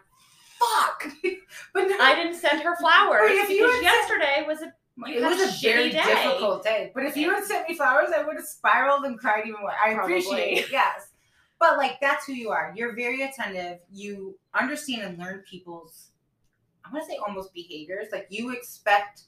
[0.59, 1.11] fuck.
[1.73, 4.73] but no, I didn't send her flowers if you had yesterday was a
[5.07, 6.03] it was a a very day.
[6.03, 6.91] difficult day.
[6.93, 9.71] But if you had sent me flowers, I would have spiraled and cried even more.
[9.71, 10.19] I Probably.
[10.19, 10.71] appreciate it.
[10.71, 11.11] Yes.
[11.59, 12.73] But like that's who you are.
[12.75, 13.79] You're very attentive.
[13.91, 16.09] You understand and learn people's
[16.85, 18.07] I want to say almost behaviors.
[18.11, 19.23] Like you expect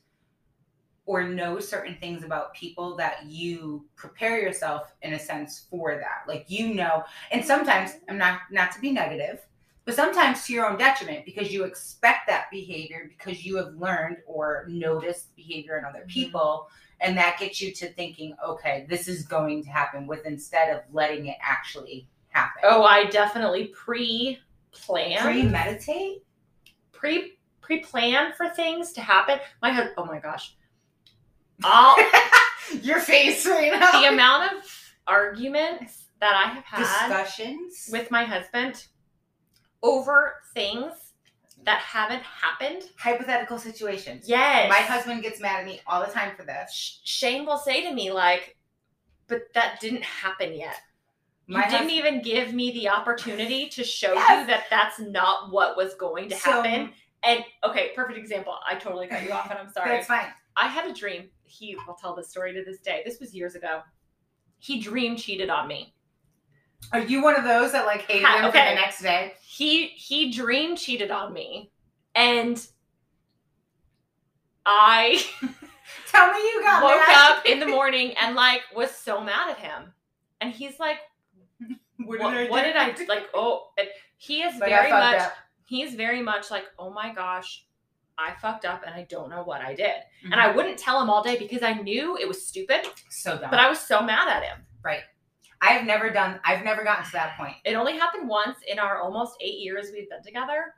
[1.05, 6.23] or know certain things about people that you prepare yourself in a sense for that.
[6.27, 9.39] Like you know, and sometimes I'm not not to be negative,
[9.85, 14.17] but sometimes to your own detriment because you expect that behavior because you have learned
[14.27, 16.09] or noticed behavior in other Mhm.
[16.09, 20.69] people and that gets you to thinking okay this is going to happen with instead
[20.75, 25.19] of letting it actually happen Oh, I definitely pre-plan.
[25.19, 26.23] premeditate
[26.91, 29.39] pre pre-plan for things to happen.
[29.61, 30.55] My husband, oh my gosh,
[31.63, 31.95] all
[32.81, 38.23] your face right now the amount of arguments that I have had discussions with my
[38.23, 38.87] husband
[39.83, 40.93] over things
[41.63, 42.83] that haven't happened.
[42.97, 47.45] hypothetical situations Yes, my husband gets mad at me all the time for this Shane
[47.45, 48.57] will say to me like,
[49.27, 50.77] "But that didn't happen yet.
[51.47, 54.41] You my didn't hus- even give me the opportunity to show Yes.
[54.41, 58.57] you that that's not what was going to So- happen." And okay, perfect example.
[58.67, 59.89] I totally cut you off, and I'm sorry.
[59.91, 61.29] that's fine I had a dream.
[61.45, 63.03] He will tell this story to this day.
[63.05, 63.83] This was years ago.
[64.57, 65.93] He dream cheated on me.
[66.93, 69.87] Are you one of those that like hated Ha- him for the next day He
[69.87, 71.71] he dream cheated on me,
[72.15, 72.65] and
[74.65, 75.21] I
[76.07, 77.31] tell me you got woke mad.
[77.37, 79.93] up in the morning and like was so mad at him.
[80.39, 80.97] And he's like,
[82.05, 84.91] what "What, did I what did I do?" like?" Oh, and he is Like, very
[84.91, 85.17] much.
[85.21, 85.33] up.
[85.65, 87.65] He's very much like, "Oh my gosh."
[88.17, 89.87] I fucked up and I don't know what I did.
[90.25, 90.31] Mhm.
[90.33, 93.49] And I wouldn't tell him all day because I knew it was stupid, so dumb
[93.49, 94.63] but I was so mad at him.
[95.61, 96.39] I have never done.
[96.43, 97.55] I've never gotten to that point.
[97.65, 100.73] It only happened once in our almost eight years we've been together.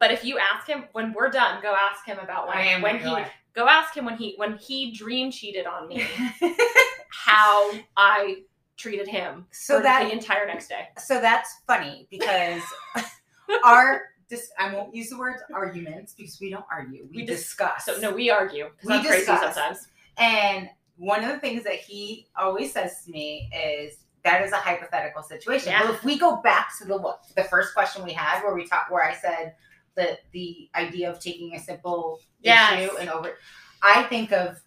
[0.00, 2.82] But if you ask him when we're done, go ask him about when, I am
[2.82, 6.04] when he go go ask him when he when he dream cheated on me,
[7.10, 8.42] how I
[8.76, 10.88] treated him so for that the entire next day.
[10.98, 12.62] so that's funny because
[13.64, 17.08] our dis- I won't use the words arguments because we don't argue.
[17.10, 17.84] We, We dis- discuss.
[17.84, 19.54] So no, we argue because We I'm crazy discuss.
[19.54, 19.88] sometimes.
[20.16, 20.68] And
[20.98, 25.22] one of the things that he always says to me is that is a hypothetical
[25.22, 25.70] situation.
[25.72, 25.84] Yeah.
[25.84, 28.90] Well, if we go back to the the first question we had where we talked
[28.90, 29.54] where I said
[29.94, 32.80] the the idea of taking a simple Yes.
[32.82, 33.34] issue and over
[33.82, 34.60] I think of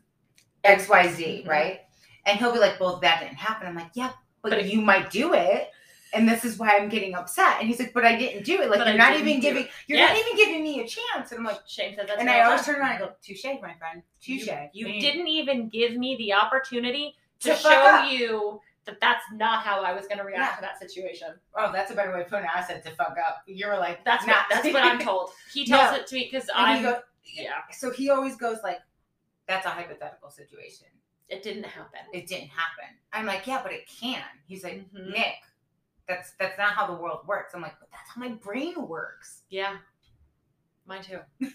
[0.63, 1.48] XYZ, Mhm.
[1.48, 1.82] right?
[2.26, 3.67] And he'll be like, Well, that didn't happen.
[3.67, 5.70] I'm like, Yeah, but, But if- you might do it.
[6.13, 7.58] And this is why I'm getting upset.
[7.60, 8.69] And he's like, But I didn't do it.
[8.69, 10.10] Like But you're I not even giving you're Yes.
[10.17, 11.32] not even giving me a chance.
[11.32, 12.19] And I'm like, Shane said that.
[12.19, 14.04] and I always turn around and go, touche, my friend.
[14.21, 14.47] Touche.
[14.74, 19.63] You, you didn't even give me the opportunity to, To show you that that's not
[19.63, 20.56] how I was going to react Yeah.
[20.58, 21.30] to that situation.
[21.56, 22.52] Oh, that's a better way of putting it.
[22.54, 23.43] I said to fuck up.
[23.45, 24.50] You were like, That's not.
[24.50, 25.30] what that's what I'm told.
[25.54, 25.97] He tells No.
[26.02, 27.52] it to me because I'm go- yeah.
[27.71, 28.80] so he always goes like,
[29.47, 30.88] that's a hypothetical situation.
[31.30, 32.00] It didn't happen.
[32.12, 32.95] It didn't happen.
[33.13, 34.21] I'm like, yeah, but it can.
[34.47, 35.12] He's like, Mhm.
[35.12, 35.36] Nick,
[36.08, 37.54] that's that's not how the world works.
[37.56, 39.44] I'm like, but that's how my brain works.
[39.50, 39.78] Yeah,
[40.86, 41.20] mine too.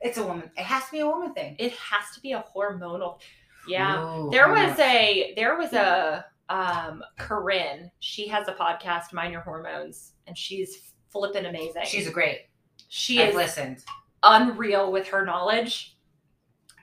[0.00, 0.50] It's a woman.
[0.54, 1.56] It has to be a woman thing.
[1.58, 3.20] It has to be a hormonal.
[3.66, 7.90] Yeah, Ooh, there was a there was a um Corinne.
[8.00, 11.84] She has a podcast, Mind Your Hormones, and she's flipping amazing.
[11.86, 12.40] She's a great.
[12.88, 13.78] she I've is listened.
[14.22, 15.96] unreal with her knowledge.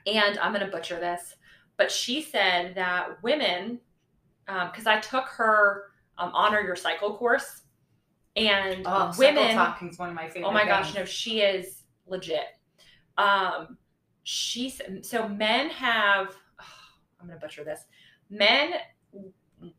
[0.04, 1.36] And I'm going to butcher this,
[1.76, 3.78] but she said that women,
[4.46, 5.91] because I took her
[6.22, 7.62] um, Honor Your Cycle course,
[8.36, 10.48] and Oh, women, women talking is one of my favorite.
[10.48, 12.46] oh my gosh, no, she is legit.
[13.18, 13.76] Um,
[14.24, 16.28] she so men have
[17.20, 17.80] i'm gonna butcher this
[18.30, 18.70] men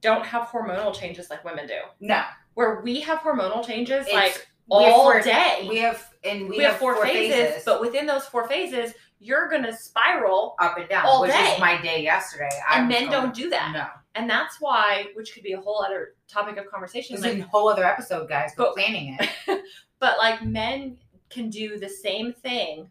[0.02, 2.24] don't have hormonal changes like women do No.
[2.54, 6.64] where we have hormonal changes It's- like all four- day We have and we, we,
[6.64, 11.22] have, four, phases, but within those four phases you're gonna spiral up and down, all
[11.22, 11.54] which day.
[11.54, 12.50] is my day yesterday.
[12.70, 13.88] I and men going- don't do that No.
[14.16, 17.40] And that's why which could be a whole other topic of conversation This like is
[17.44, 18.52] a whole other episode, guys.
[18.58, 19.62] But- planning it.
[20.00, 20.98] but like men
[21.30, 22.90] can do the same thing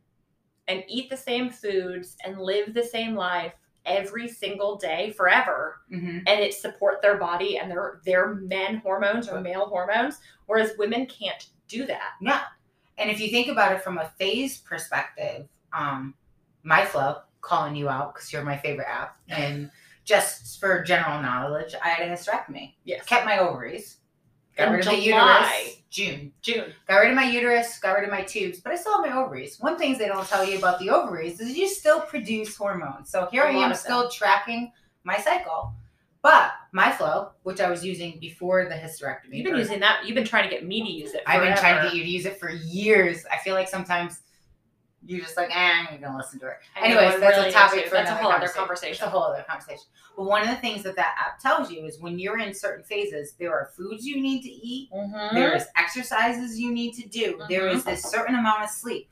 [0.69, 3.53] and eat the same foods and live the same life
[3.85, 9.29] every single day forever hmm and it support their body and their their men hormones
[9.29, 12.39] or male hormones whereas women can't do that No.
[12.99, 16.15] And if you think about it from a phase perspective, um,
[16.63, 19.71] my flow calling you out because you're my favorite app, and
[20.05, 22.75] just for general knowledge, I had a hysterectomy.
[22.85, 23.99] yes Kept my ovaries.
[24.57, 25.53] Got In rid of the July.
[25.63, 25.77] uterus.
[25.91, 26.33] June.
[26.43, 27.79] june Got rid of my uterus.
[27.79, 29.59] Got rid of my tubes, but I still have my ovaries.
[29.61, 33.11] One thing they don't tell you about the ovaries is you still produce hormones.
[33.11, 34.73] So here A I am still tracking
[35.05, 35.75] my cycle.
[36.23, 40.15] But MyFlo, which I was using before the hysterectomy, you've been or- using that you've
[40.15, 42.09] been trying to get me to use it I've been trying to get you to
[42.11, 43.25] use it for years.
[43.31, 44.21] I feel like sometimes
[45.05, 46.57] you're just like, eh, you're gonna listen to it.
[46.77, 49.11] I Anyways, that's really a topic for that's a another whole other It's conversation a
[49.11, 49.85] whole other conversation.
[50.17, 52.85] But one of the things that that app tells you is when you're in certain
[52.85, 55.35] phases, there are foods you need to eat, Mhm.
[55.35, 57.75] there is exercises you need to do, there Mhm.
[57.77, 59.09] is this certain amount of sleep.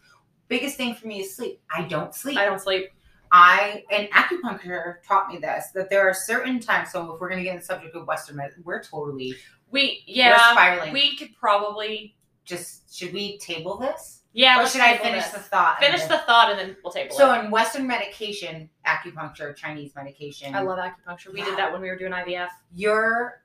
[0.48, 1.60] Biggest thing for me is sleep.
[1.74, 2.38] I don't sleep.
[2.38, 2.90] i don't sleep
[3.32, 6.90] I and acupuncture taught me this that there are certain times.
[6.90, 9.36] So if we're gonna get in the subject of Western medicine, we're totally
[9.70, 10.92] we we're yeah spiraling.
[10.92, 14.19] we could probably just should we table this?
[14.32, 15.32] Yeah or should I finish this.
[15.32, 15.78] the thought?
[15.80, 20.54] finish the thought and then we'll table So it in Western medication, acupuncture, Chinese medication,
[20.54, 21.46] i love acupuncture we Yeah.
[21.46, 23.42] did that when we were doing ivf your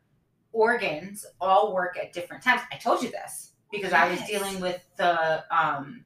[0.52, 2.62] organs all work at different times.
[2.72, 6.06] I told you this because I was dealing with the um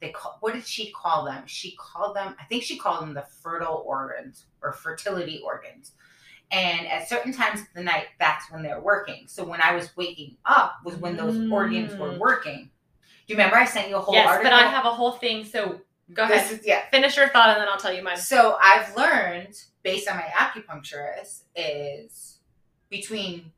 [0.00, 1.42] they call what did she call them?
[1.46, 5.92] She called them I think she called them the fertile organs or fertility organs.
[6.52, 9.24] And at certain times of the night, that's when they're working.
[9.28, 12.18] So when I was waking up was when those organs were Mm.
[12.18, 12.70] working.
[13.30, 14.50] Do you remember I sent you a whole yes article?
[14.50, 15.80] but i have a whole thing so
[16.12, 18.96] go ahead is, yeah, finish your thought and then i'll tell you mine So I've
[18.96, 22.38] learned, based on my acupuncturist, is
[22.88, 23.52] between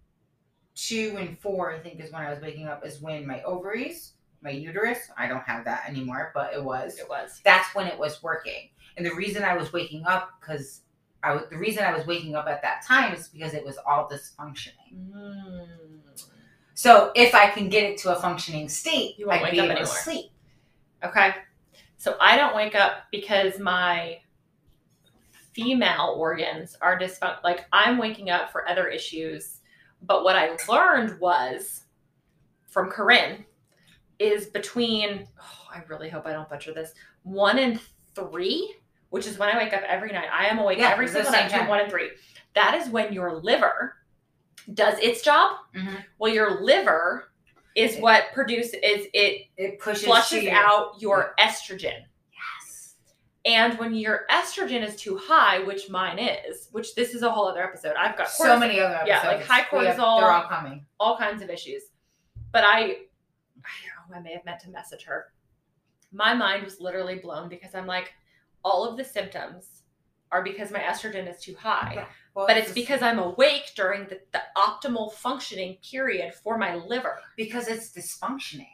[0.75, 4.13] two and four, I think is when I was waking up, is when my ovaries,
[4.43, 6.99] my uterus, I don't have that anymore, but it was.
[6.99, 8.69] it was That's when it was working.
[8.99, 10.83] And the reason I was waking up, because
[11.23, 13.79] I was, the reason I was waking up at that time is because it was
[13.87, 15.15] all dysfunctioning.
[15.15, 15.67] Mm.
[16.75, 19.61] So if I can get it to a functioning state, You won't I'd wake be
[19.61, 19.95] up able anymore.
[19.95, 20.31] to sleep.
[21.05, 21.35] Okay.
[21.97, 24.19] So I don't wake up because my
[25.53, 29.61] female organs are dysfunct like I'm waking up for other issues.
[30.03, 31.85] But what I learned was
[32.69, 33.45] from Corinne
[34.19, 37.79] is between oh, I really hope I don't butcher this, one and
[38.15, 38.75] three,
[39.11, 40.29] which is when I wake up every night.
[40.33, 42.11] I am awake Yeah, every single night between one and three.
[42.55, 43.97] That is when your liver
[44.75, 45.57] does its job.
[45.75, 46.05] Mhm.
[46.18, 47.33] Well, your liver
[47.75, 52.05] is what produces is it It pushes flushes your- out your estrogen.
[52.33, 52.96] Yes.
[53.44, 57.48] And when your estrogen is too high, which mine is, which this is a whole
[57.48, 57.96] other episode.
[57.96, 59.09] I've got so many other episodes.
[59.25, 60.20] Yeah, like high We have- cortisol.
[60.20, 60.87] they're all coming.
[61.01, 61.83] all kinds of issues.
[62.53, 62.85] But I, I
[64.11, 65.33] know I may have meant to message her.
[66.12, 68.12] My mind was literally blown because I'm like,
[68.64, 69.83] all of the symptoms
[70.31, 72.07] are because my estrogen is too high.
[72.35, 77.18] Well, But it's because I'm awake during the, the optimal functioning period for my liver.
[77.37, 78.68] because it's dysfunctioning.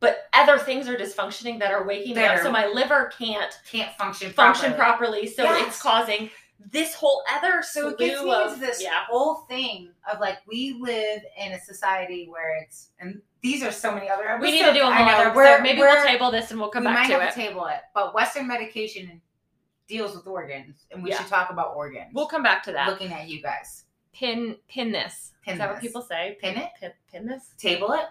[0.00, 2.40] But other things are dysfunctioning that are waking me up.
[2.42, 5.22] So my liver can't Can't function function properly.
[5.22, 5.26] properly.
[5.28, 5.66] So Yes.
[5.68, 6.30] it's causing
[6.70, 9.04] this whole other So it gets me of into this yeah.
[9.08, 13.92] whole thing of like we live in a society where it's and these are so
[13.94, 14.42] many other episodes.
[14.42, 16.88] We need to do a whole other Maybe we'll table this and we'll come we
[16.88, 17.34] back might to have it.
[17.34, 19.20] to table it, but Western medication
[19.88, 21.18] deals with organs, and we Yeah.
[21.18, 22.10] should talk about organs.
[22.14, 22.88] We'll come back to that.
[22.88, 23.84] looking at you guys.
[24.12, 25.32] pin pin this.
[25.44, 26.36] Pin Is that what people say?
[26.40, 26.70] Pin it?
[26.80, 27.50] Pin, pin this.
[27.58, 28.06] Table it.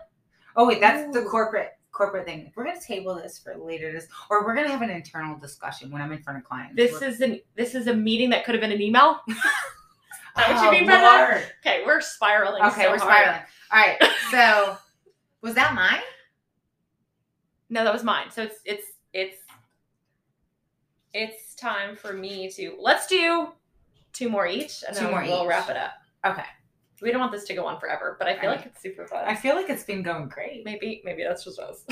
[0.56, 2.52] Oh wait, that's the corporate corporate thing.
[2.56, 6.02] We're gonna table this for later, this or we're gonna have an internal discussion when
[6.02, 6.76] I'm in front of clients.
[6.76, 9.22] This We're- is an this is a meeting that could have been an email.
[10.36, 11.44] that what you mean by that?
[11.62, 12.62] Okay, we're spiraling.
[12.63, 13.12] Okay, so we're hard.
[13.13, 13.42] spiraling.
[13.72, 13.98] All right,
[14.32, 14.78] so
[15.42, 16.02] was that mine?
[17.70, 18.30] No, that was mine.
[18.32, 19.38] So it's it's it's
[21.13, 23.50] it's time for me to let's do
[24.13, 25.50] two more each, and Two then more we'll each.
[25.50, 25.92] wrap it up.
[26.25, 26.46] Okay.
[27.02, 29.23] We don't want this to go on forever, but I feel like it's super fun.
[29.27, 30.65] I feel like it's been going great.
[30.65, 31.86] maybe maybe that's just us.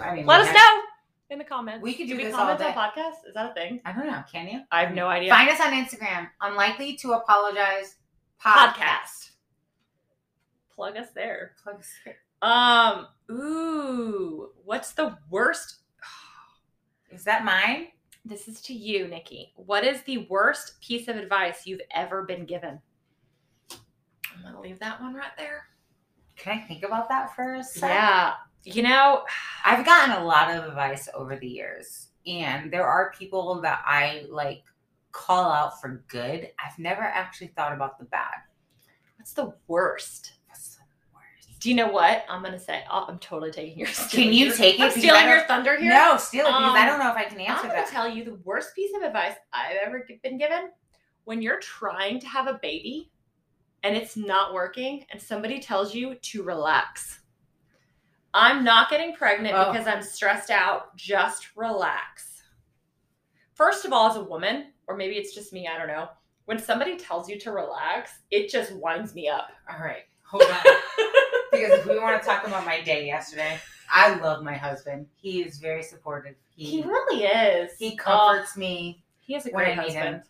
[0.00, 0.82] I mean, Let us know
[1.28, 1.82] in the comments.
[1.82, 3.26] We could do we this comment on podcast?
[3.28, 3.80] Is that a thing?
[3.84, 4.22] I don't know.
[4.30, 4.60] Can you?
[4.70, 5.30] I have no idea.
[5.30, 6.28] Find us on Instagram.
[6.40, 7.96] Unlikely to apologize.
[8.42, 9.30] Podcast.
[10.74, 11.52] Plug us there.
[11.62, 12.16] Plug us here.
[12.42, 13.06] Um.
[13.30, 14.50] Ooh.
[14.64, 15.76] What's the worst?
[17.10, 17.88] Is that mine?
[18.26, 19.52] This is to you, Nikki.
[19.54, 22.80] What is the worst piece of advice you've ever been given?
[23.70, 25.68] I'm gonna leave that one right there.
[26.34, 27.88] Can I think about that for a sec?
[27.88, 28.34] Yeah.
[28.64, 29.22] You know,
[29.64, 34.24] I've gotten a lot of advice over the years, and there are people that I
[34.28, 34.64] like
[35.12, 36.50] call out for good.
[36.58, 38.34] I've never actually thought about the bad.
[39.18, 40.32] what's the worst?
[41.56, 41.62] What's the worst?
[41.62, 42.24] Do you know what?
[42.28, 42.84] I'm gonna say.
[42.90, 43.88] Oh, I'm totally taking your.
[44.10, 44.82] Can you take it?
[44.82, 45.90] I'm stealing your thunder here.
[45.90, 47.58] No, steal it because I Um, don't know if I can answer that.
[47.64, 47.90] I'm gonna that.
[47.90, 50.70] tell you the worst piece of advice I've ever been given
[51.24, 53.10] when you're trying to have a baby
[53.82, 57.20] and it's not working, and somebody tells you to relax.
[58.34, 59.72] I'm not getting pregnant Oh.
[59.72, 60.94] because I'm stressed out.
[60.96, 62.42] Just relax.
[63.54, 66.08] First of all, as a woman, or maybe it's just me, I don't know.
[66.46, 69.48] When somebody tells you to relax, it just winds me up.
[69.72, 70.58] All right, hold on.
[71.60, 73.58] because if we want to talk about my day yesterday,
[73.90, 75.06] I love my husband.
[75.16, 76.34] He is very supportive.
[76.54, 77.72] he He really is.
[77.78, 79.02] he Oh, comforts me.
[79.20, 80.02] he is a when great I need him.
[80.04, 80.22] husband.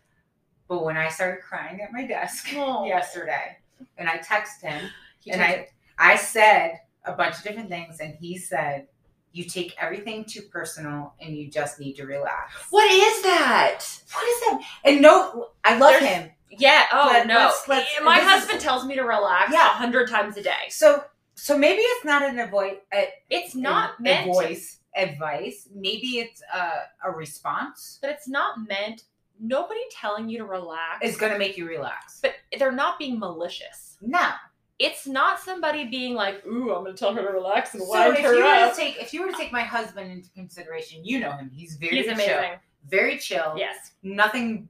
[0.68, 2.84] But when I started crying at my desk Oh.
[2.86, 3.58] yesterday,
[3.98, 5.68] and I texted him, He and I
[5.98, 8.86] I said a bunch of different things, and he said,
[9.32, 13.78] "You take everything too personal, and you just need to relax." What is that?
[14.12, 14.60] What is that?
[14.84, 16.30] And no, I love There's- him.
[16.50, 16.84] Yeah.
[16.92, 17.34] Oh But no.
[17.38, 19.68] let's- let's- My this is- husband tells me to relax a Yeah.
[19.70, 20.68] hundred times a day.
[20.70, 21.04] So
[21.36, 25.68] so maybe it's not an avoid uh, It's not a meant, to- voice advice.
[25.74, 27.98] Maybe it's a, a response.
[28.00, 29.04] but it's not meant.
[29.38, 32.20] Nobody telling you to relax It's gonna make you relax.
[32.22, 33.98] but they're not being malicious.
[34.00, 34.30] No.
[34.78, 37.88] It's not somebody being like, "Ooh, I'm going to tell her to relax and So
[37.88, 40.10] wind if her you were up." to take if you were to take my husband
[40.12, 41.50] into consideration, you know him.
[41.50, 42.14] He's very He's chill.
[42.14, 42.58] amazing.
[42.88, 43.54] Very chill.
[43.56, 43.92] Yes.
[44.02, 44.68] Nothing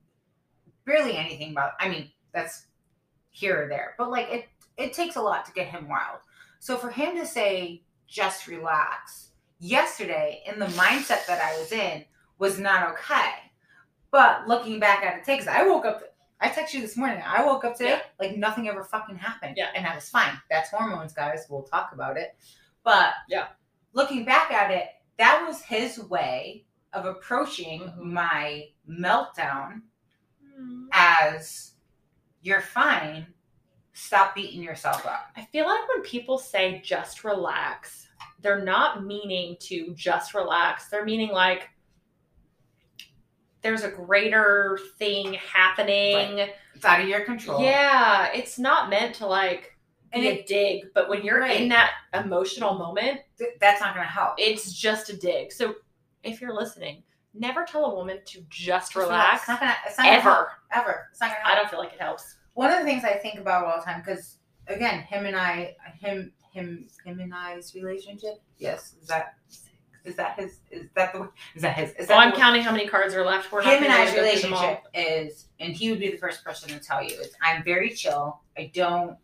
[0.84, 2.66] barely anything about I mean, that's
[3.30, 3.94] here or there.
[3.98, 4.44] But like it
[4.76, 6.20] it takes a lot to get him wild.
[6.66, 9.28] So for him to say just relax
[9.60, 12.04] yesterday in the mindset that I was in
[12.40, 13.30] was not okay.
[14.10, 16.02] But looking back at it takes I woke up
[16.40, 17.22] I texted you this morning.
[17.24, 18.00] I woke up today Yeah.
[18.18, 19.54] like nothing ever fucking happened.
[19.56, 19.68] Yeah.
[19.76, 20.40] And I was fine.
[20.50, 21.46] That's hormones, guys.
[21.48, 22.36] We'll talk about it.
[22.82, 23.46] But Yeah.
[23.92, 24.88] looking back at it,
[25.18, 27.96] that was his way of approaching Mhm.
[28.12, 29.82] my meltdown
[30.90, 31.74] as
[32.40, 33.32] you're fine.
[33.98, 35.30] Stop beating yourself up.
[35.36, 38.08] I feel like when people say just relax,
[38.42, 40.88] they're not meaning to just relax.
[40.90, 41.70] They're meaning like
[43.62, 46.46] there's a greater thing happening.
[46.74, 47.62] It's out of your control.
[47.62, 49.74] Yeah, it's not meant to like
[50.12, 51.60] And be a it, dig, but when you're Right.
[51.62, 54.34] in that emotional moment, th- that's not going to help.
[54.38, 55.52] it's just a dig.
[55.52, 55.74] So
[56.22, 57.02] if you're listening,
[57.34, 60.36] never tell a woman to just relax It's not going to it's not gonna help.
[60.36, 60.52] ever.
[60.72, 61.08] Ever.
[61.10, 62.36] It's not going to I don't feel like it helps.
[62.56, 65.76] One of the things I think about all the time, because again, him and I,
[66.00, 68.40] him, him, him and I's relationship.
[68.56, 69.34] Yes, is that
[70.06, 70.60] is that his?
[70.70, 71.28] Is that the?
[71.54, 71.90] Is that his?
[71.98, 73.52] Is that oh, I'm the- counting how many cards are left.
[73.52, 74.62] We're him and I's go through them all.
[74.62, 77.20] relationship is, and he would be the first person to tell you.
[77.20, 78.40] Is I'm very chill.
[78.56, 79.18] I don't.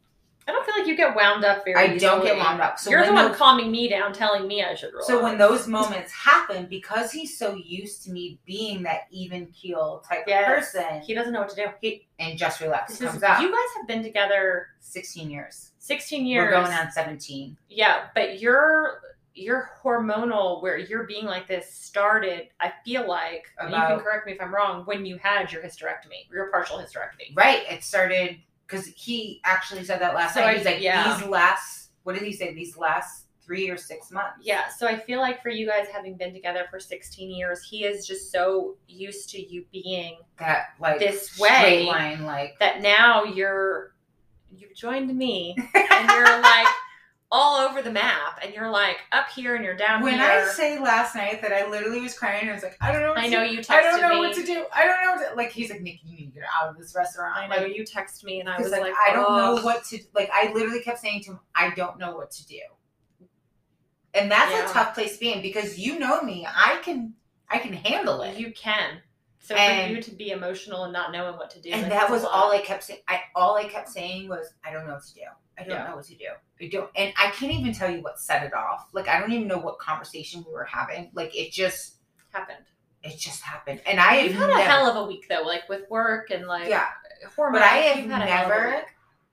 [0.48, 2.78] I don't feel like you get wound up very I don't get wound up.
[2.78, 5.06] So You're the one those- calming me down, telling me I should relax.
[5.06, 10.02] So when those moments happen, because he's so used to me being that even keel
[10.08, 10.42] type Yes.
[10.74, 11.66] of person, he doesn't know what to do.
[11.80, 13.14] he and just relax out.
[13.42, 15.72] you guys have been together 16 years.
[15.78, 16.44] 16 years.
[16.44, 17.56] We're going on 17.
[17.68, 19.00] Yeah, but your
[19.34, 22.48] your hormonal where you're being like this started.
[22.60, 24.82] I feel like and you can correct me if I'm wrong.
[24.84, 27.34] When you had your hysterectomy, your partial hysterectomy.
[27.34, 27.62] Right.
[27.70, 28.36] It started
[28.72, 30.56] because he actually said that last So night.
[30.56, 31.18] He's like, yeah.
[31.18, 32.54] these last, what did he say?
[32.54, 34.38] These last three or six months.
[34.42, 37.84] Yeah, so I feel like for you guys having been together for 16 years, he
[37.84, 41.86] is just so used to you being That like This way.
[41.86, 43.94] line, like that now you're
[44.56, 46.66] you've joined me and you're like
[47.34, 50.10] all over the map and you're like up here and you're down here.
[50.10, 50.44] when here.
[50.46, 53.08] I say last night that I literally was crying I was like, I don't know.
[53.08, 53.54] What I know do.
[53.54, 54.18] you texted I don't know me.
[54.18, 54.66] what to do.
[54.70, 55.12] I don't know.
[55.22, 57.34] What to, like he's like, Nikki, you need to get out of this restaurant.
[57.34, 59.82] I know Like, you text me and I was like, like, I don't know what
[59.86, 60.30] to like.
[60.30, 62.60] I literally kept saying to him, I don't know what to do,
[64.14, 64.68] and that's Yeah.
[64.68, 66.46] a tough place to be in because you know me.
[66.46, 67.14] I can
[67.48, 68.98] I can handle it, You can.
[69.40, 72.08] So And- for you to be emotional and not knowing what to do, and that
[72.10, 73.00] was all I kept saying.
[73.08, 75.22] I all I kept saying was, I don't know what to do.
[75.58, 75.88] I don't Yeah.
[75.88, 76.28] know what to do.
[76.60, 78.88] I don't, and I can't even tell you what set it off.
[78.92, 81.10] Like I don't even know what conversation we were having.
[81.14, 81.96] Like it just
[82.32, 82.64] happened.
[83.02, 85.88] it just happened, and I have had a hell of a week though, like with
[85.90, 86.86] work and like yeah.
[87.36, 87.60] hormones.
[87.62, 88.86] But I have you've a hell of a never.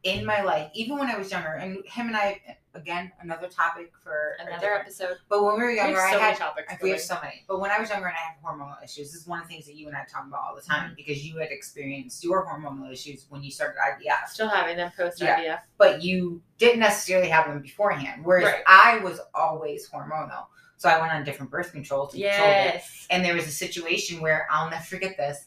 [0.03, 2.41] In my life, even when I was younger, and him and I,
[2.73, 5.17] again, another topic for another episode.
[5.27, 6.73] But when we were We younger, have I so many had topics.
[6.81, 7.43] we have so many.
[7.49, 9.53] But when I was younger and I had hormonal issues, this is one of the
[9.53, 10.71] things that you and I talk about all the Mm-hmm.
[10.71, 14.91] time because you had experienced your hormonal issues when you started IVF, Still having them
[14.95, 15.37] post Yeah.
[15.41, 15.59] IVF.
[15.77, 18.21] but you didn't necessarily have them beforehand.
[18.23, 18.63] Whereas Right.
[18.67, 20.45] I was always hormonal.
[20.77, 22.81] So I went on different birth control to control it.
[23.09, 25.45] And there was a situation where I'll never forget this.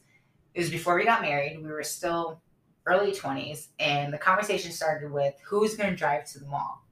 [0.52, 1.56] It was before we got married.
[1.62, 2.42] We were still
[2.86, 3.68] early 20s.
[3.78, 6.84] And the conversation started with who's going to drive to the mall.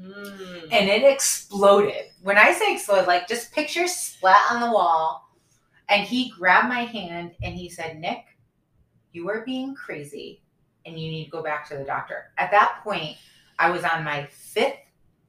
[0.00, 0.68] Mm.
[0.72, 2.06] And it exploded.
[2.22, 5.28] When I say explode, like just picture splat on the wall.
[5.88, 8.24] And he grabbed my hand and he said, Nick,
[9.12, 10.42] you are being crazy
[10.86, 12.30] and you need to go back to the doctor.
[12.38, 13.16] At that point,
[13.58, 14.78] I was on my fifth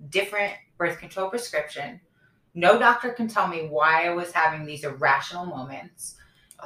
[0.09, 1.99] different birth control prescription.
[2.53, 6.16] No doctor can tell me why I was having these irrational moments.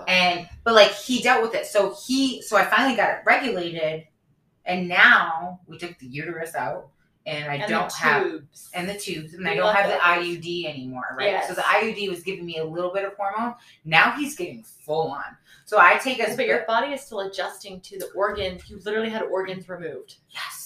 [0.08, 1.66] And but like he dealt with it.
[1.66, 4.06] So he so I finally got it regulated
[4.66, 6.90] and now we took the uterus out
[7.26, 8.70] and I and don't have tubes.
[8.74, 9.98] and the tubes, and We I don't have the.
[9.98, 11.44] IUD anymore, right?
[11.46, 13.56] So the IUD was giving me a little bit of hormone.
[13.86, 15.24] Now he's getting full on.
[15.66, 18.70] So I take as but your body is still adjusting to the organs.
[18.70, 20.16] You literally had organs removed.
[20.30, 20.59] yes.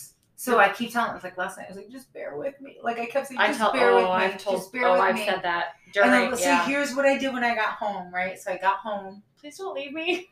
[0.43, 2.75] So I keep telling, it's like last night, I was like, just bear with me.
[2.83, 3.71] Like I kept saying, I just tell.
[3.71, 4.11] bear Oh, with me.
[4.11, 4.57] I've told.
[4.57, 5.25] just bear Oh, with I've me.
[5.25, 6.11] said that and during.
[6.11, 6.65] then, so yeah.
[6.65, 8.37] here's what I did when I got home, right?
[8.37, 9.23] So I got home.
[9.39, 10.27] Please don't leave me.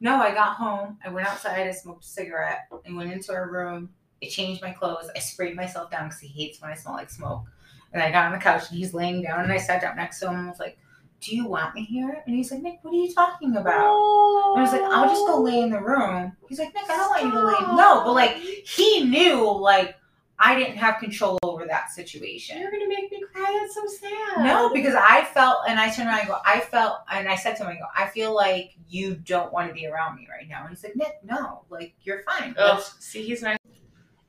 [0.00, 0.98] No, I got home.
[1.04, 1.60] I went outside.
[1.64, 2.66] I smoked a cigarette.
[2.72, 3.88] I went into our room.
[4.20, 5.08] I changed my clothes.
[5.14, 7.44] I sprayed myself down because he hates when I smell like smoke.
[7.92, 10.18] And I got on the couch and he's laying down and I sat down next
[10.18, 10.76] to him and was like,
[11.22, 12.22] Do you want me here?
[12.26, 13.94] And he's like, Nick, what are you talking about?
[13.94, 16.36] And I was like, I'll just go lay in the room.
[16.48, 17.76] He's like, Nick, I don't want you to lay.
[17.76, 19.94] No, but like he knew like
[20.38, 22.58] I didn't have control over that situation.
[22.58, 23.60] You're gonna make me cry.
[23.60, 24.44] That's so sad.
[24.44, 27.36] No, because I felt, and I turned around and I go, I felt, and I
[27.36, 30.26] said to him, I go, I feel like you don't want to be around me
[30.28, 30.62] right now.
[30.62, 32.56] And he's like, Nick, no, like you're fine.
[32.58, 33.58] Oh, see, he's nice.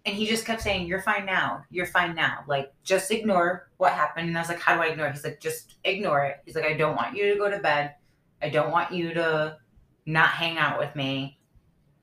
[0.06, 1.64] And he just kept saying, You're fine now.
[1.70, 2.44] You're fine now.
[2.48, 4.28] Like, just ignore what happened.
[4.28, 5.14] And I was like, How do I ignore it?
[5.14, 6.38] He's like, Just ignore it.
[6.46, 7.96] He's like, I don't want you to go to bed.
[8.42, 9.58] I don't want you to
[10.06, 11.40] not hang out with me.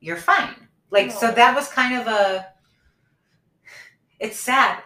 [0.01, 0.55] You're fine.
[0.90, 2.46] Like, so that was kind of a,
[4.18, 4.82] it's sad.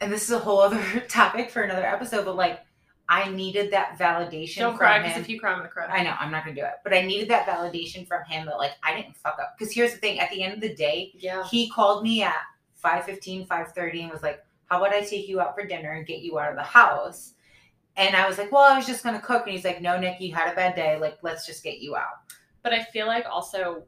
[0.00, 2.60] And this is a whole other topic for another episode, but like,
[3.10, 5.86] I needed that validation Don't from cry because if you cry, I'm gonna cry.
[5.86, 8.56] I know I'm not gonna do it, but I needed that validation from him that
[8.56, 9.56] like I didn't fuck up.
[9.58, 11.44] Because here's the thing: at the end of the day, yeah.
[11.48, 12.36] he called me at
[12.82, 16.20] 5.15, 5.30 and was like, "How about I take you out for dinner and get
[16.20, 17.34] you out of the house?"
[17.96, 20.20] And I was like, "Well, I was just gonna cook." And he's like, "No, Nick,
[20.20, 20.96] you had a bad day.
[20.96, 22.32] Like, let's just get you out."
[22.62, 23.82] But I feel like also,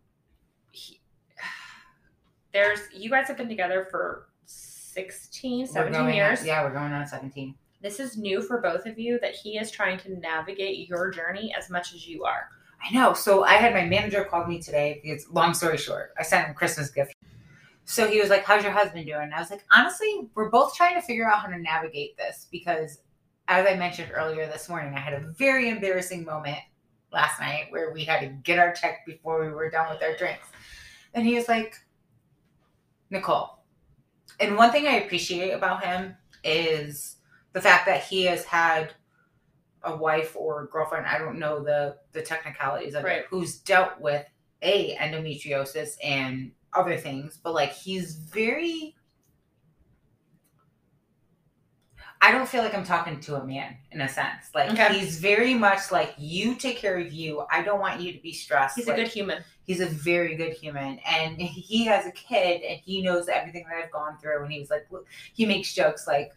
[0.73, 1.01] he,
[2.53, 6.41] there's you guys have been together for 16, 17 years.
[6.41, 7.55] On, yeah, we're going on 17.
[7.83, 11.53] This is new for both of you that he is trying to navigate your journey
[11.59, 12.49] as much as you are.
[12.81, 13.13] I know.
[13.13, 15.01] So I had my manager called me today.
[15.03, 17.13] It's long story short, I sent him Christmas gift.
[17.85, 20.77] So he was like, "How's your husband doing?" And I was like, "Honestly, we're both
[20.77, 23.01] trying to figure out how to navigate this because,
[23.49, 26.61] as I mentioned earlier this morning, I had a very embarrassing moment
[27.13, 30.17] last night where we had to get our check before we were done with our
[30.17, 30.47] drinks."
[31.15, 31.81] And he was like,
[33.11, 33.59] "Nicole."
[34.39, 37.17] And one thing I appreciate about him is
[37.53, 38.95] the fact that he has had
[39.83, 43.19] a wife or girlfriend, I don't know the the technicalities of Right.
[43.21, 44.27] it, who's dealt with
[44.63, 48.97] a endometriosis and other things, but like he's very
[52.25, 54.51] I don't feel like I'm talking to a man in a sense.
[54.55, 54.97] Like Okay.
[54.99, 57.45] he's very much like you take care of you.
[57.51, 58.77] I don't want you to be stressed.
[58.77, 59.43] He's Like, a good human.
[59.65, 63.77] he's a very good human and he has a kid and he knows everything that
[63.85, 64.87] I've gone through and he was like
[65.33, 66.33] he makes jokes like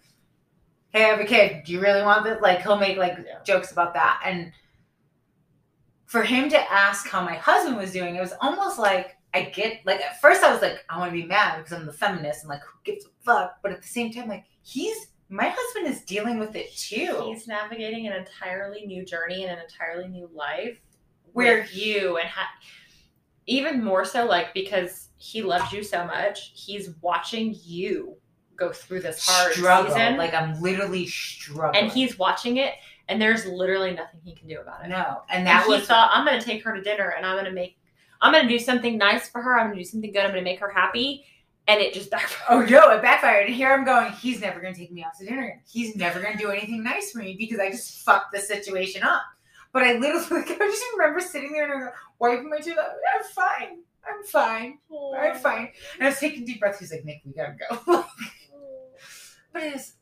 [0.96, 2.42] hey I have a kid do you really want this?
[2.42, 3.44] Like he'll make like Yeah.
[3.44, 4.22] jokes about that.
[4.26, 4.52] And
[6.06, 9.86] for him to ask how my husband was doing it was almost like I get
[9.86, 12.42] like at first I was like I want to be mad because I'm the feminist
[12.44, 13.58] and like who gives a fuck?
[13.62, 14.96] But at the same time like he's
[15.28, 17.24] my husband is dealing with it too.
[17.26, 20.80] He's navigating an entirely new journey and an entirely new life
[21.34, 22.52] Where- with you and ha-
[23.48, 28.16] even more so like because he loves you so much, he's watching you
[28.58, 32.76] go through this hard struggle season like I'm literally struggling and he's watching it
[33.08, 34.90] and there's literally nothing he can do about it.
[34.90, 37.26] no and And that he was thought, I'm going to take her to dinner and
[37.26, 37.78] I'm going to make,
[38.22, 39.60] I'm going to do something nice for her.
[39.60, 40.22] I'm going to do something good.
[40.22, 41.26] I'm going to make her happy.
[41.68, 42.48] And it just backfired.
[42.50, 43.48] Oh no, it backfired.
[43.48, 45.64] And here I'm going, he's never gonna take me out to dinner.
[45.68, 49.24] He's never gonna do anything nice for me because I just fucked the situation up.
[49.74, 51.90] But I literally like, I just remember sitting there and I'm
[52.20, 52.78] wiping my tears.
[52.78, 53.80] I'm fine.
[54.08, 54.78] I'm fine.
[55.18, 55.72] I'm fine.
[55.96, 56.80] And I was taking deep breaths.
[56.80, 58.06] He's like, Nick, we gotta go.
[59.56, 59.94] but it's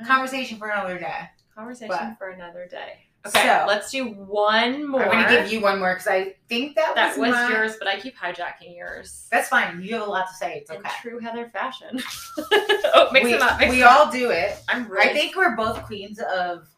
[0.00, 1.28] uh, conversation for another day.
[1.54, 3.06] Conversation But- for another day.
[3.24, 5.04] Okay, So- let's do one more.
[5.04, 7.86] I'm gonna give you one more because I think that, that was my- yours, but
[7.86, 9.28] I keep hijacking yours.
[9.30, 9.80] That's fine.
[9.80, 10.56] You have a lot to say.
[10.58, 10.90] It's in okay.
[11.00, 12.00] true Heather fashion.
[12.38, 13.60] oh, mix we them up.
[13.60, 14.06] Mix we them up.
[14.06, 14.60] all do it.
[14.68, 16.68] I'm really I think we're both queens of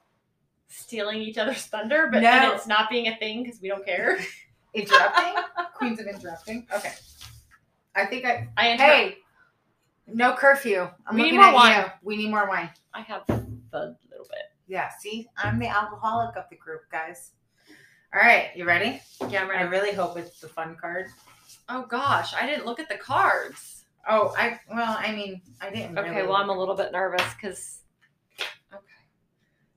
[0.68, 2.52] stealing each other's thunder, but No.
[2.54, 4.18] it's not being a thing because we don't care.
[4.74, 5.42] interrupting.
[5.74, 6.66] queens of interrupting.
[6.74, 6.92] Okay.
[7.94, 8.92] I think I I interrupt.
[8.92, 9.16] Hey,
[10.06, 10.88] no curfew.
[11.06, 11.80] I'm We need more at wine.
[11.80, 11.90] you.
[12.02, 12.70] We need more wine.
[12.92, 14.50] I have a little bit.
[14.66, 17.32] Yeah, see, I'm the alcoholic of the group, guys.
[18.14, 19.00] All right, you ready?
[19.28, 21.06] Yeah, I'm I really hope it's the fun card.
[21.68, 23.84] Oh gosh, I didn't look at the cards.
[24.08, 25.98] Oh, I well, I mean, I didn't.
[25.98, 27.80] Okay, really well, I'm a little bit nervous because.
[28.72, 28.82] Okay.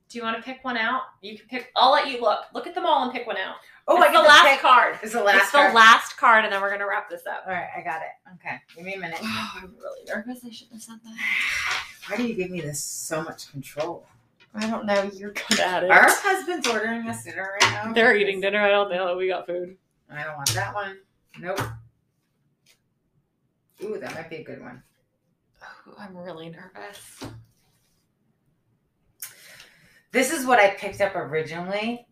[0.08, 1.02] Do you want to pick one out?
[1.22, 1.70] You can pick.
[1.76, 2.40] I'll let you look.
[2.54, 3.56] Look at them all and pick one out.
[3.90, 4.98] Oh, it's I the last pick- card.
[5.02, 5.36] It's the last.
[5.42, 5.74] it's the card.
[5.74, 7.44] last card, and then we're gonna wrap this up.
[7.46, 8.34] All right, I got it.
[8.34, 9.18] Okay, give me a minute.
[9.22, 10.40] Oh, I'm really nervous.
[10.44, 11.16] I shouldn't have said that.
[12.10, 14.06] Why do you give me this so much control?
[14.54, 15.10] I don't know.
[15.14, 15.90] You're good at it.
[15.90, 17.92] Our husband's ordering us dinner right now.
[17.92, 18.60] They're eating dinner.
[18.60, 19.16] I don't know.
[19.16, 19.76] We got food.
[20.10, 20.98] I don't want that one.
[21.38, 21.60] Nope.
[23.84, 24.82] Ooh, that might be a good one.
[25.62, 27.24] Oh, I'm really nervous.
[30.12, 32.06] This is what I picked up originally,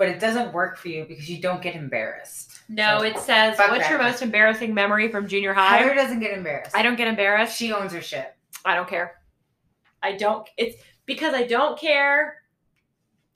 [0.00, 2.58] but it doesn't work for you because you don't get embarrassed.
[2.70, 6.74] No, So, it says, "What's your most embarrassing memory from junior high?" doesn't get embarrassed.
[6.74, 7.54] I don't get embarrassed.
[7.58, 8.34] She owns her shit.
[8.64, 9.20] I don't care.
[10.02, 10.48] I don't.
[10.56, 12.38] It's because I don't care.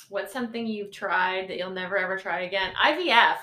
[0.09, 2.73] What's something you've tried that you'll never ever try again?
[2.83, 3.37] IVF.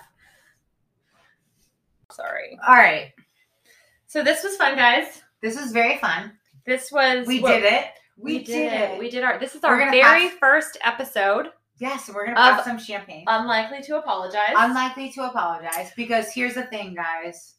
[2.11, 2.57] Sorry.
[2.67, 3.13] All right.
[4.07, 5.21] So this was fun, guys.
[5.43, 6.31] This was very fun.
[6.65, 7.85] This was We what- did it.
[8.17, 8.99] We, We, did, it.
[8.99, 9.37] We did our.
[9.39, 11.49] This is our very pass- first episode.
[11.81, 13.23] Yes, we're gonna Of- pop some champagne.
[13.27, 14.53] Unlikely to apologize.
[14.55, 17.55] Unlikely to apologize because here's the thing, guys.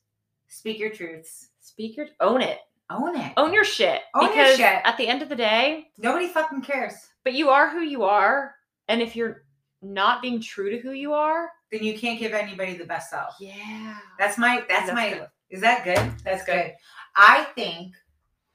[0.46, 1.48] Speak your truths.
[1.60, 2.06] Speak your.
[2.20, 2.60] Own it.
[2.88, 3.32] Own it.
[3.36, 4.02] Own your shit.
[4.14, 4.80] Own your because shit.
[4.84, 6.94] at the end of the day, Nobody fucking cares.
[7.24, 8.54] but you are who you are,
[8.86, 9.42] and if you're
[9.80, 13.34] not being true to who you are, Then you can't give anybody the best self.
[13.40, 15.26] yeah, That's my that's, That's my good.
[15.50, 16.12] is that good?
[16.22, 16.74] That's good.
[17.16, 17.94] I think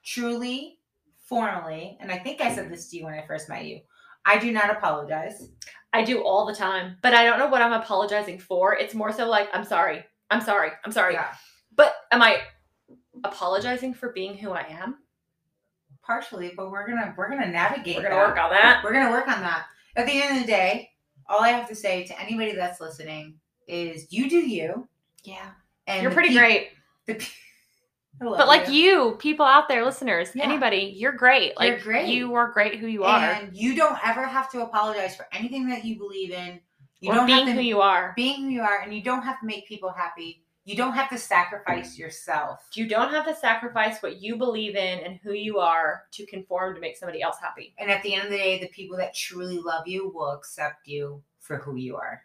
[0.06, 0.80] truly,
[1.26, 2.72] formally, and I think I said mm-hmm.
[2.72, 3.82] this to you when I first met you.
[4.28, 5.50] I do not apologize.
[5.94, 8.76] I do all the time, but I don't know what I'm apologizing for.
[8.76, 10.04] It's more so like, I'm sorry.
[10.30, 10.72] I'm sorry.
[10.86, 11.14] I'm sorry.
[11.14, 11.34] Yeah.
[11.76, 12.42] But am I
[13.24, 14.98] apologizing for being who I am?
[16.04, 17.96] Partially, but we're gonna we're gonna navigate.
[17.98, 18.28] We're going to that.
[18.30, 18.82] work on that.
[18.84, 19.66] We're gonna work on that.
[19.96, 20.90] At the end of the day,
[21.28, 23.36] all I have to say to anybody that's listening
[23.68, 24.88] is you do you.
[25.24, 25.50] Yeah.
[25.88, 26.68] And You're pretty peop- great.
[27.08, 27.26] the pe-
[28.20, 30.44] But like you, people out there, listeners, Yeah.
[30.46, 31.56] anybody, you're great.
[31.58, 32.08] Like You're great.
[32.10, 33.20] you are great who you are.
[33.20, 36.60] and you don't ever have to apologize for anything that you believe in.
[37.00, 38.14] You or don't being have to who you are.
[38.16, 40.44] being who you are, and you don't have to make people happy.
[40.66, 42.68] You don't have to sacrifice yourself.
[42.74, 46.76] You don't have to sacrifice what you believe in and who you are to conform
[46.76, 47.74] to make somebody else happy.
[47.78, 50.86] And at the end of the day, the people that truly love you will accept
[50.88, 52.22] you for who you are.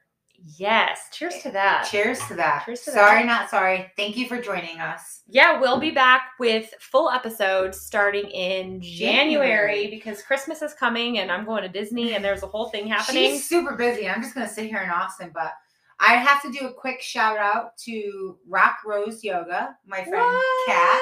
[0.58, 1.00] Yes.
[1.12, 1.88] Cheers to that.
[1.90, 2.64] Cheers to that.
[2.66, 3.26] Cheers to sorry, that.
[3.26, 3.90] not sorry.
[3.96, 5.22] Thank you for joining us.
[5.28, 9.48] Yeah, we'll be back with full episodes starting in January
[9.82, 9.86] January.
[9.90, 13.30] because Christmas is coming and I'm going to Disney and there's a whole thing happening.
[13.32, 14.08] She's super busy.
[14.08, 15.52] I'm just gonna sit here in Austin, but
[16.00, 20.66] I have to do a quick shout out to Rock Rose Yoga, my friend What?
[20.66, 21.00] Kat.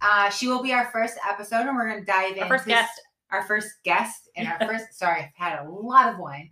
[0.00, 2.42] Uh, she will be our first episode, and we're gonna dive in.
[2.42, 3.00] Our first guest.
[3.30, 4.98] our first guest, and our first.
[4.98, 6.50] sorry, I've had a lot of wine,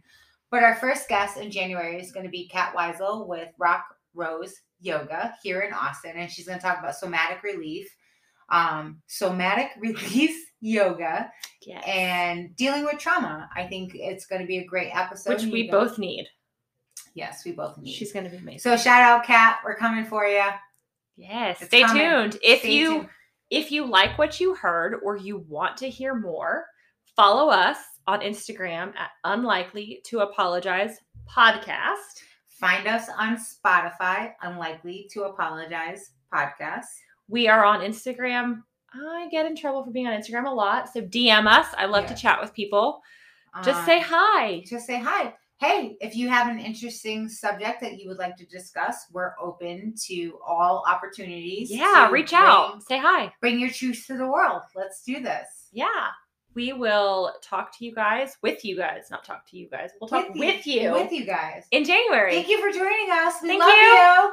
[0.50, 3.84] but our first guest in January is going to be Kat Weisel with Rock
[4.14, 7.88] Rose Yoga here in Austin, and she's going to talk about somatic relief,
[8.50, 11.30] um, somatic release yoga,
[11.62, 11.84] Yes.
[11.86, 13.48] and dealing with trauma.
[13.54, 15.34] I think it's going to be a great episode.
[15.34, 16.26] Which we both need.
[17.14, 17.92] yes, we both need.
[17.92, 18.58] She's going to be amazing.
[18.60, 19.58] so shout out, Kat.
[19.64, 20.42] We're coming for you.
[21.16, 21.58] yes.
[21.60, 22.02] It's Stay coming.
[22.02, 22.36] tuned.
[22.42, 23.08] If Stay you tuned.
[23.50, 26.64] if you like what you heard or you want to hear more,
[27.16, 27.76] follow us
[28.06, 30.98] on Instagram at unlikely to apologize
[31.28, 32.22] podcast.
[32.48, 36.84] find us on Spotify, Unlikely to Apologize podcast.
[37.28, 38.62] We are on Instagram.
[38.92, 40.92] I get in trouble for being on Instagram a lot.
[40.92, 41.68] So DM us.
[41.78, 42.14] I love Yeah.
[42.14, 43.02] to chat with people.
[43.62, 44.62] Just Um, say hi.
[44.66, 45.34] just say hi.
[45.58, 49.94] Hey, if you have an interesting subject that you would like to discuss, we're open
[50.06, 51.70] to all opportunities.
[51.70, 52.82] Yeah, reach out.
[52.82, 53.32] Say hi.
[53.40, 54.62] bring your truth to the world.
[54.74, 55.68] Let's do this.
[55.72, 56.08] Yeah.
[56.54, 59.90] We will talk to you guys with you guys, not talk to you guys.
[60.00, 61.64] We'll talk with, you, With you guys.
[61.70, 62.32] in January.
[62.32, 63.34] Thank you for joining us.
[63.42, 63.74] We Thank love you.
[63.84, 64.32] you.